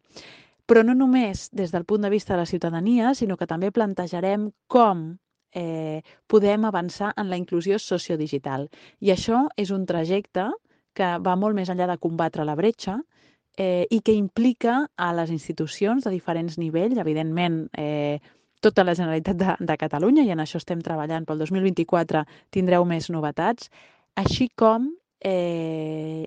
Però 0.65 0.81
no 0.83 0.95
només 0.97 1.49
des 1.53 1.71
del 1.71 1.85
punt 1.85 2.01
de 2.01 2.09
vista 2.09 2.33
de 2.33 2.39
la 2.41 2.49
ciutadania, 2.49 3.13
sinó 3.13 3.37
que 3.37 3.45
també 3.45 3.71
plantejarem 3.71 4.49
com 4.67 5.11
eh, 5.55 6.01
podem 6.27 6.65
avançar 6.65 7.13
en 7.17 7.29
la 7.29 7.37
inclusió 7.37 7.77
sociodigital. 7.79 8.69
I 8.99 9.13
això 9.13 9.45
és 9.57 9.71
un 9.71 9.85
trajecte 9.85 10.49
que 10.95 11.17
va 11.19 11.35
molt 11.35 11.55
més 11.55 11.69
enllà 11.69 11.87
de 11.91 11.99
combatre 12.01 12.45
la 12.47 12.55
bretxa, 12.55 12.97
eh, 13.57 13.85
i 13.89 14.01
que 14.01 14.13
implica 14.13 14.85
a 14.95 15.11
les 15.13 15.31
institucions 15.31 16.03
de 16.03 16.13
diferents 16.13 16.57
nivells, 16.57 16.97
evidentment 17.01 17.65
eh, 17.77 18.19
tota 18.61 18.83
la 18.83 18.95
Generalitat 18.95 19.37
de, 19.37 19.55
de 19.59 19.77
Catalunya, 19.77 20.25
i 20.25 20.33
en 20.33 20.41
això 20.43 20.59
estem 20.61 20.81
treballant 20.81 21.25
pel 21.25 21.41
2024, 21.43 22.25
tindreu 22.55 22.85
més 22.89 23.09
novetats, 23.13 23.69
així 24.15 24.49
com 24.57 24.89
eh, 25.21 26.25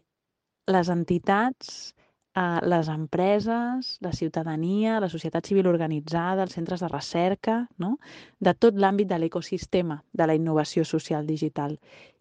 les 0.69 0.91
entitats, 0.93 1.95
eh, 2.37 2.61
les 2.63 2.89
empreses, 2.93 3.97
la 4.05 4.13
ciutadania, 4.13 5.01
la 5.01 5.09
societat 5.09 5.47
civil 5.47 5.67
organitzada, 5.67 6.45
els 6.45 6.55
centres 6.55 6.85
de 6.85 6.93
recerca, 6.93 7.63
no? 7.79 7.97
de 8.39 8.55
tot 8.55 8.79
l'àmbit 8.79 9.09
de 9.11 9.19
l'ecosistema 9.19 10.03
de 10.13 10.29
la 10.29 10.37
innovació 10.39 10.85
social 10.85 11.27
digital. 11.27 11.79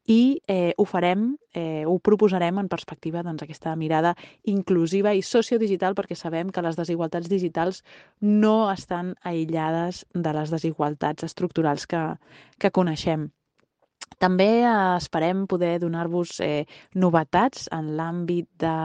I 0.08 0.42
eh, 0.48 0.74
ho 0.78 0.86
farem, 0.88 1.36
eh, 1.54 1.84
ho 1.86 1.98
proposarem 2.00 2.62
en 2.62 2.70
perspectiva 2.72 3.24
doncs, 3.28 3.44
aquesta 3.44 3.76
mirada 3.76 4.14
inclusiva 4.48 5.12
i 5.14 5.22
sociodigital 5.22 5.98
perquè 6.00 6.16
sabem 6.16 6.50
que 6.50 6.64
les 6.64 6.80
desigualtats 6.80 7.28
digitals 7.28 7.84
no 8.22 8.72
estan 8.72 9.14
aïllades 9.28 10.06
de 10.14 10.34
les 10.40 10.54
desigualtats 10.56 11.28
estructurals 11.28 11.86
que, 11.92 12.04
que 12.58 12.72
coneixem. 12.72 13.28
També 14.18 14.50
eh, 14.64 14.74
esperem 14.96 15.46
poder 15.52 15.76
donar-vos 15.84 16.40
eh, 16.40 16.66
novetats 16.96 17.68
en 17.76 17.92
l'àmbit 18.00 18.48
de, 18.64 18.78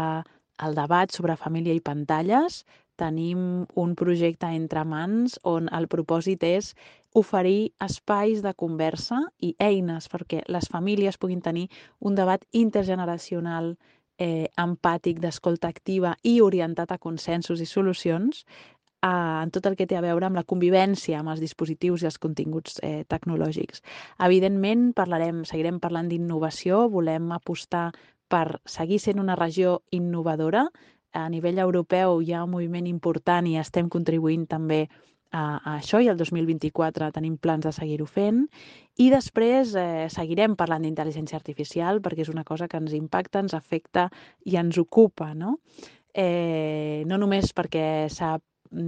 debat 0.74 1.10
sobre 1.10 1.36
família 1.36 1.74
i 1.74 1.80
pantalles, 1.80 2.62
tenim 3.02 3.66
un 3.82 3.94
projecte 3.98 4.48
entre 4.56 4.84
mans 4.88 5.38
on 5.48 5.68
el 5.74 5.88
propòsit 5.92 6.46
és 6.48 6.72
oferir 7.18 7.72
espais 7.84 8.42
de 8.44 8.54
conversa 8.56 9.20
i 9.38 9.52
eines 9.60 10.08
perquè 10.12 10.44
les 10.48 10.68
famílies 10.72 11.18
puguin 11.18 11.42
tenir 11.44 11.66
un 12.00 12.14
debat 12.16 12.44
intergeneracional 12.52 13.74
eh, 14.18 14.48
empàtic, 14.56 15.20
d'escolta 15.20 15.68
activa 15.68 16.14
i 16.22 16.38
orientat 16.40 16.92
a 16.92 17.00
consensos 17.02 17.60
i 17.60 17.66
solucions 17.66 18.44
eh, 19.02 19.08
en 19.08 19.50
tot 19.50 19.66
el 19.66 19.76
que 19.76 19.86
té 19.90 19.98
a 19.98 20.04
veure 20.04 20.28
amb 20.28 20.38
la 20.38 20.46
convivència 20.48 21.18
amb 21.20 21.34
els 21.34 21.42
dispositius 21.42 22.04
i 22.04 22.08
els 22.10 22.20
continguts 22.22 22.78
eh, 22.86 23.02
tecnològics. 23.10 23.82
Evidentment, 24.28 24.92
parlarem, 24.96 25.44
seguirem 25.48 25.80
parlant 25.82 26.08
d'innovació, 26.08 26.86
volem 26.92 27.32
apostar 27.34 27.90
per 28.32 28.62
seguir 28.64 29.00
sent 29.02 29.20
una 29.20 29.36
regió 29.36 29.82
innovadora. 29.90 30.68
A 31.12 31.28
nivell 31.28 31.58
europeu 31.60 32.20
hi 32.22 32.32
ha 32.32 32.44
un 32.44 32.52
moviment 32.54 32.86
important 32.88 33.46
i 33.48 33.58
estem 33.60 33.88
contribuint 33.92 34.46
també 34.48 34.86
a, 35.32 35.42
a 35.58 35.76
això 35.78 36.00
i 36.00 36.08
el 36.12 36.18
2024 36.20 37.10
tenim 37.12 37.38
plans 37.40 37.64
de 37.66 37.72
seguir-ho 37.72 38.06
fent 38.06 38.44
i 39.00 39.08
després 39.12 39.74
eh, 39.80 40.06
seguirem 40.12 40.56
parlant 40.60 40.84
d'intel·ligència 40.84 41.38
artificial 41.40 42.00
perquè 42.04 42.26
és 42.26 42.32
una 42.32 42.44
cosa 42.44 42.68
que 42.68 42.80
ens 42.80 42.92
impacta, 42.96 43.40
ens 43.40 43.56
afecta 43.56 44.08
i 44.44 44.56
ens 44.60 44.78
ocupa, 44.78 45.32
no? 45.34 45.58
Eh, 46.12 47.02
no 47.08 47.16
només 47.16 47.54
perquè 47.56 48.08
s'ha 48.12 48.36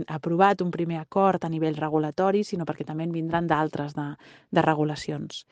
aprovat 0.08 0.60
un 0.64 0.70
primer 0.72 0.98
acord 1.00 1.44
a 1.44 1.48
nivell 1.52 1.76
regulatori, 1.76 2.44
sinó 2.44 2.64
perquè 2.68 2.87
també 2.88 3.04
en 3.04 3.12
vindran 3.12 3.48
d'altres 3.48 3.96
de, 3.96 4.10
de 4.50 4.64
regulacions. 4.64 5.44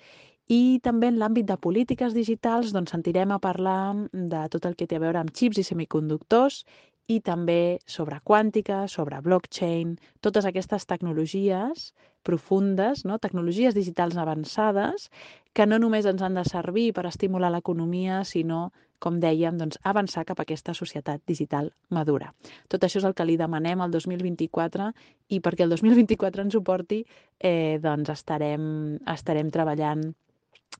I 0.52 0.80
també 0.84 1.08
en 1.08 1.18
l'àmbit 1.20 1.46
de 1.48 1.56
polítiques 1.64 2.12
digitals 2.12 2.72
doncs, 2.76 2.92
sentirem 2.92 3.30
a 3.32 3.38
parlar 3.40 3.94
de 4.12 4.40
tot 4.52 4.66
el 4.68 4.74
que 4.76 4.88
té 4.90 4.98
a 4.98 5.02
veure 5.04 5.20
amb 5.22 5.32
xips 5.38 5.62
i 5.62 5.64
semiconductors 5.64 6.64
i 7.14 7.20
també 7.24 7.78
sobre 7.86 8.18
quàntica, 8.30 8.82
sobre 8.88 9.20
blockchain, 9.24 9.96
totes 10.20 10.46
aquestes 10.48 10.84
tecnologies 10.90 11.92
profundes, 12.22 13.04
no? 13.08 13.18
tecnologies 13.18 13.74
digitals 13.74 14.16
avançades, 14.20 15.08
que 15.52 15.66
no 15.66 15.78
només 15.82 16.06
ens 16.06 16.22
han 16.22 16.36
de 16.38 16.44
servir 16.48 16.92
per 16.94 17.06
estimular 17.08 17.50
l'economia, 17.54 18.22
sinó, 18.28 18.70
com 19.02 19.18
dèiem, 19.24 19.56
doncs, 19.58 19.80
avançar 19.82 20.26
cap 20.28 20.38
a 20.38 20.46
aquesta 20.46 20.74
societat 20.78 21.24
digital 21.26 21.72
madura. 21.90 22.30
Tot 22.68 22.84
això 22.84 23.00
és 23.00 23.08
el 23.08 23.16
que 23.18 23.26
li 23.26 23.38
demanem 23.40 23.82
al 23.82 23.90
2024 23.90 24.92
i 25.34 25.40
perquè 25.40 25.66
el 25.66 25.74
2024 25.74 26.46
ens 26.46 26.54
ho 26.54 26.62
porti, 26.62 27.02
eh, 27.40 27.80
doncs 27.82 28.12
estarem, 28.14 28.98
estarem 29.16 29.50
treballant 29.50 30.12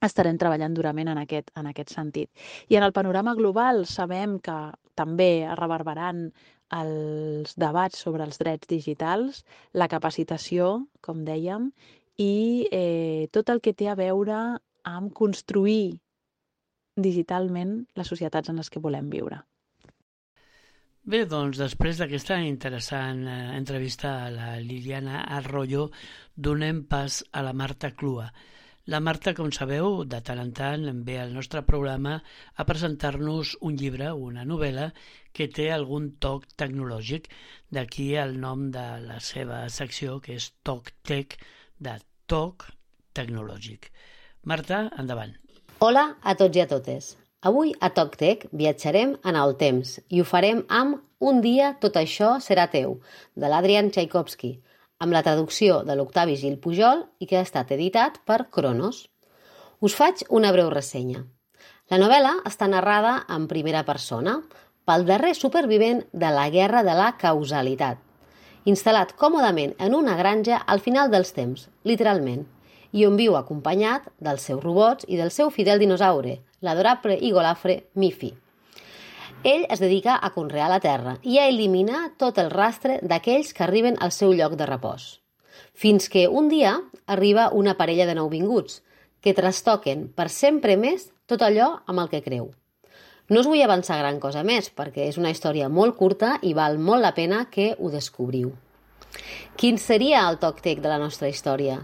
estarem 0.00 0.38
treballant 0.38 0.74
durament 0.74 1.12
en 1.12 1.20
aquest, 1.22 1.52
en 1.59 1.68
aquest 1.70 1.92
sentit. 1.94 2.31
I 2.68 2.78
en 2.78 2.87
el 2.87 2.94
panorama 2.96 3.35
global 3.38 3.85
sabem 3.87 4.38
que 4.40 4.59
també 4.98 5.44
es 5.44 5.59
reverberan 5.59 6.31
els 6.72 7.52
debats 7.61 8.00
sobre 8.00 8.24
els 8.24 8.40
drets 8.40 8.68
digitals, 8.68 9.42
la 9.76 9.88
capacitació, 9.92 10.87
com 11.05 11.24
dèiem, 11.26 11.70
i 12.18 12.68
eh, 12.72 13.28
tot 13.33 13.52
el 13.52 13.61
que 13.61 13.74
té 13.76 13.88
a 13.88 13.98
veure 13.98 14.38
amb 14.88 15.12
construir 15.12 15.98
digitalment 16.96 17.83
les 17.96 18.09
societats 18.09 18.50
en 18.52 18.61
les 18.61 18.70
que 18.70 18.81
volem 18.81 19.09
viure. 19.12 19.40
Bé, 21.02 21.24
doncs 21.26 21.59
després 21.59 21.98
d'aquesta 21.98 22.38
interessant 22.46 23.24
eh, 23.26 23.37
entrevista 23.59 24.12
a 24.22 24.31
la 24.31 24.50
Liliana 24.62 25.24
Arroyo, 25.38 25.88
donem 26.37 26.85
pas 26.87 27.24
a 27.33 27.42
la 27.42 27.52
Marta 27.52 27.90
Clua. 27.90 28.28
La 28.90 28.99
Marta, 28.99 29.31
com 29.38 29.53
sabeu, 29.55 30.01
de 30.03 30.18
tant 30.27 30.40
en 30.42 30.49
tant 30.59 30.87
ve 31.07 31.14
al 31.23 31.31
nostre 31.37 31.61
programa 31.62 32.16
a 32.59 32.64
presentar-nos 32.66 33.53
un 33.68 33.77
llibre, 33.79 34.09
una 34.11 34.42
novel·la, 34.42 34.88
que 35.31 35.47
té 35.47 35.68
algun 35.71 36.09
toc 36.18 36.49
tecnològic. 36.59 37.29
D'aquí 37.71 38.09
el 38.18 38.35
nom 38.42 38.73
de 38.75 38.87
la 39.05 39.21
seva 39.23 39.61
secció, 39.71 40.18
que 40.18 40.35
és 40.40 40.51
Toc 40.66 40.90
Tech, 41.07 41.38
de 41.79 41.95
Toc 42.27 42.66
Tecnològic. 43.14 43.92
Marta, 44.51 44.88
endavant. 44.99 45.38
Hola 45.79 46.16
a 46.27 46.35
tots 46.35 46.59
i 46.59 46.64
a 46.64 46.66
totes. 46.66 47.14
Avui 47.47 47.71
a 47.79 47.92
TocTec 47.95 48.49
viatjarem 48.51 49.14
en 49.23 49.38
el 49.38 49.55
temps 49.62 49.95
i 50.11 50.18
ho 50.18 50.27
farem 50.27 50.66
amb 50.83 50.99
Un 51.23 51.38
dia 51.38 51.68
tot 51.79 51.95
això 52.01 52.33
serà 52.42 52.64
teu, 52.66 52.97
de 53.38 53.47
l'Adrian 53.47 53.92
Tchaikovsky, 53.95 54.57
amb 55.03 55.15
la 55.17 55.25
traducció 55.27 55.81
de 55.83 55.97
l'Octavi 55.99 56.37
Gil 56.38 56.61
Pujol 56.62 57.03
i 57.19 57.27
que 57.27 57.41
ha 57.41 57.47
estat 57.47 57.73
editat 57.75 58.21
per 58.29 58.45
Cronos. 58.55 59.09
Us 59.83 59.97
faig 59.99 60.23
una 60.31 60.53
breu 60.55 60.71
ressenya. 60.71 61.25
La 61.91 61.99
novel·la 61.99 62.37
està 62.49 62.69
narrada 62.71 63.17
en 63.35 63.49
primera 63.51 63.83
persona 63.88 64.38
pel 64.87 65.05
darrer 65.09 65.35
supervivent 65.35 66.05
de 66.12 66.31
la 66.35 66.47
Guerra 66.55 66.85
de 66.87 66.95
la 66.99 67.11
Causalitat, 67.19 67.99
instal·lat 68.65 69.17
còmodament 69.19 69.75
en 69.83 69.95
una 69.99 70.15
granja 70.19 70.62
al 70.67 70.81
final 70.81 71.11
dels 71.11 71.35
temps, 71.35 71.67
literalment, 71.83 72.47
i 72.93 73.07
on 73.09 73.19
viu 73.19 73.35
acompanyat 73.38 74.07
dels 74.23 74.47
seus 74.47 74.62
robots 74.62 75.09
i 75.09 75.19
del 75.19 75.35
seu 75.35 75.51
fidel 75.51 75.83
dinosaure, 75.83 76.38
l'adorable 76.62 77.17
i 77.19 77.33
golafre 77.35 77.83
Mifi. 77.95 78.33
Ell 79.44 79.64
es 79.74 79.81
dedica 79.83 80.14
a 80.22 80.31
conrear 80.31 80.68
la 80.70 80.78
terra 80.78 81.16
i 81.26 81.40
a 81.42 81.48
eliminar 81.50 82.12
tot 82.18 82.37
el 82.38 82.50
rastre 82.52 83.00
d'aquells 83.02 83.50
que 83.50 83.64
arriben 83.66 83.96
al 83.98 84.12
seu 84.14 84.31
lloc 84.38 84.55
de 84.55 84.66
repòs. 84.68 85.18
Fins 85.74 86.07
que 86.09 86.28
un 86.28 86.48
dia 86.48 86.76
arriba 87.11 87.48
una 87.50 87.74
parella 87.74 88.07
de 88.07 88.14
nouvinguts 88.14 88.83
que 89.20 89.35
trastoquen 89.35 90.05
per 90.14 90.28
sempre 90.31 90.76
més 90.78 91.09
tot 91.26 91.42
allò 91.42 91.72
amb 91.90 92.05
el 92.05 92.11
que 92.12 92.20
creu. 92.22 92.52
No 93.31 93.42
us 93.42 93.48
vull 93.50 93.62
avançar 93.64 93.98
gran 93.98 94.20
cosa 94.22 94.44
més 94.46 94.68
perquè 94.70 95.09
és 95.11 95.18
una 95.18 95.33
història 95.35 95.68
molt 95.68 95.96
curta 95.98 96.37
i 96.42 96.55
val 96.55 96.78
molt 96.78 97.02
la 97.02 97.14
pena 97.16 97.46
que 97.50 97.72
ho 97.78 97.90
descobriu. 97.90 98.52
Quin 99.59 99.78
seria 99.78 100.22
el 100.28 100.38
toc-tec 100.38 100.78
de 100.85 100.92
la 100.92 101.00
nostra 101.02 101.26
història? 101.28 101.81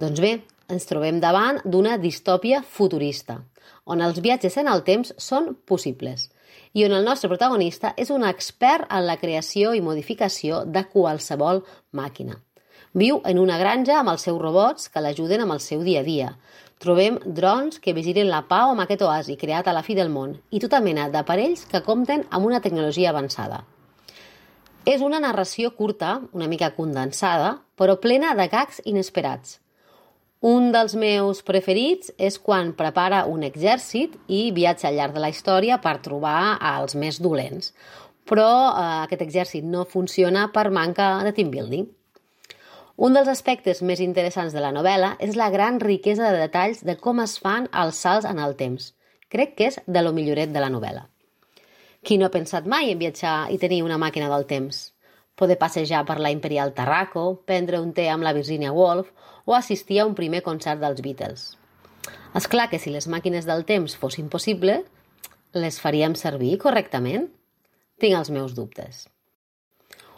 Doncs 0.00 0.22
bé, 0.24 0.32
ens 0.72 0.88
trobem 0.88 1.20
davant 1.20 1.60
d'una 1.64 1.98
distòpia 2.00 2.62
futurista, 2.64 3.42
on 3.84 4.00
els 4.00 4.22
viatges 4.24 4.56
en 4.56 4.72
el 4.72 4.80
temps 4.88 5.12
són 5.20 5.52
possibles– 5.68 6.30
i 6.72 6.84
on 6.86 6.94
el 6.96 7.04
nostre 7.04 7.30
protagonista 7.30 7.92
és 7.96 8.10
un 8.10 8.24
expert 8.26 8.90
en 8.90 9.06
la 9.06 9.18
creació 9.20 9.74
i 9.74 9.84
modificació 9.84 10.64
de 10.64 10.84
qualsevol 10.92 11.62
màquina. 11.92 12.40
Viu 12.96 13.20
en 13.28 13.38
una 13.38 13.58
granja 13.60 13.98
amb 14.00 14.14
els 14.14 14.22
seus 14.24 14.40
robots 14.40 14.88
que 14.88 15.02
l'ajuden 15.04 15.44
amb 15.44 15.52
el 15.52 15.60
seu 15.60 15.82
dia 15.84 16.00
a 16.00 16.06
dia. 16.06 16.30
Trobem 16.80 17.18
drons 17.24 17.78
que 17.80 17.92
vigilen 17.96 18.30
la 18.32 18.42
pau 18.48 18.72
amb 18.72 18.84
aquest 18.84 19.04
oasi 19.04 19.36
creat 19.36 19.68
a 19.68 19.74
la 19.76 19.82
fi 19.84 19.96
del 19.98 20.12
món 20.12 20.36
i 20.50 20.60
tota 20.60 20.80
mena 20.80 21.10
d'aparells 21.12 21.66
que 21.70 21.82
compten 21.84 22.24
amb 22.30 22.48
una 22.48 22.62
tecnologia 22.64 23.12
avançada. 23.12 23.64
És 24.86 25.02
una 25.02 25.20
narració 25.20 25.72
curta, 25.74 26.20
una 26.32 26.48
mica 26.48 26.70
condensada, 26.76 27.56
però 27.76 27.96
plena 28.00 28.34
de 28.38 28.46
gags 28.48 28.80
inesperats. 28.84 29.58
Un 30.46 30.68
dels 30.70 30.92
meus 30.94 31.40
preferits 31.42 32.12
és 32.22 32.36
quan 32.38 32.68
prepara 32.78 33.24
un 33.26 33.42
exèrcit 33.42 34.12
i 34.30 34.52
viatja 34.54 34.86
al 34.86 34.94
llarg 34.94 35.16
de 35.16 35.22
la 35.24 35.30
història 35.32 35.80
per 35.82 35.96
trobar 36.04 36.54
els 36.68 36.94
més 36.94 37.18
dolents. 37.24 37.72
Però 38.30 38.46
eh, 38.46 38.84
aquest 39.08 39.24
exèrcit 39.24 39.66
no 39.66 39.82
funciona 39.90 40.44
per 40.54 40.68
manca 40.70 41.08
de 41.26 41.32
team 41.34 41.50
building. 41.50 41.88
Un 42.96 43.18
dels 43.18 43.32
aspectes 43.32 43.82
més 43.82 43.98
interessants 44.04 44.54
de 44.54 44.62
la 44.62 44.70
novel·la 44.76 45.16
és 45.26 45.34
la 45.34 45.50
gran 45.50 45.80
riquesa 45.82 46.30
de 46.30 46.38
detalls 46.44 46.84
de 46.86 46.94
com 46.94 47.24
es 47.24 47.40
fan 47.42 47.66
els 47.74 47.98
salts 48.06 48.30
en 48.30 48.38
el 48.38 48.54
temps. 48.60 48.92
Crec 49.28 49.58
que 49.58 49.72
és 49.72 49.80
de 49.86 50.04
lo 50.06 50.14
milloret 50.14 50.54
de 50.54 50.62
la 50.62 50.70
novel·la. 50.70 51.08
Qui 52.06 52.22
no 52.22 52.30
ha 52.30 52.36
pensat 52.38 52.70
mai 52.70 52.94
en 52.94 53.02
viatjar 53.02 53.48
i 53.50 53.58
tenir 53.58 53.82
una 53.82 53.98
màquina 53.98 54.30
del 54.30 54.46
temps? 54.46 54.92
Poder 55.36 55.58
passejar 55.60 56.02
per 56.08 56.16
la 56.18 56.32
Imperial 56.32 56.72
Tarraco, 56.72 57.42
prendre 57.44 57.80
un 57.82 57.92
té 57.92 58.08
amb 58.08 58.24
la 58.24 58.32
Virginia 58.32 58.72
Woolf 58.72 59.10
o 59.44 59.54
assistir 59.54 60.00
a 60.00 60.06
un 60.08 60.14
primer 60.16 60.42
concert 60.42 60.80
dels 60.80 61.02
Beatles. 61.04 61.50
És 62.36 62.46
clar 62.48 62.70
que 62.72 62.80
si 62.80 62.92
les 62.92 63.08
màquines 63.08 63.44
del 63.48 63.66
temps 63.68 63.96
fossin 64.00 64.30
possible, 64.32 64.80
les 65.56 65.80
faríem 65.80 66.16
servir 66.16 66.56
correctament? 66.62 67.28
Tinc 68.00 68.16
els 68.16 68.32
meus 68.32 68.56
dubtes. 68.56 69.06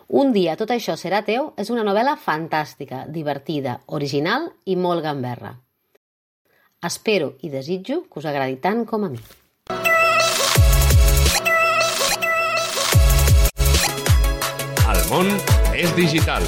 Un 0.08 0.32
dia 0.32 0.54
tot 0.56 0.70
això 0.72 0.94
serà 0.96 1.20
teu 1.26 1.50
és 1.60 1.68
una 1.70 1.84
novel·la 1.84 2.14
fantàstica, 2.16 3.02
divertida, 3.12 3.80
original 3.98 4.48
i 4.64 4.78
molt 4.78 5.04
gamberra. 5.04 5.52
Espero 6.88 7.34
i 7.42 7.50
desitjo 7.52 8.04
que 8.06 8.22
us 8.22 8.30
agradi 8.30 8.56
tant 8.62 8.86
com 8.86 9.04
a 9.04 9.12
mi. 9.12 9.20
Món 15.08 15.28
és 15.72 15.94
digital. 15.96 16.44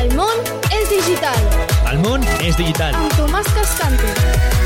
El 0.00 0.12
món 0.16 0.42
és 0.68 0.88
digital. 0.90 1.38
El 1.90 2.02
món 2.04 2.26
és 2.44 2.58
digital. 2.60 2.96
Amb 2.98 3.16
Tomàs 3.16 3.48
Cascante. 3.56 4.61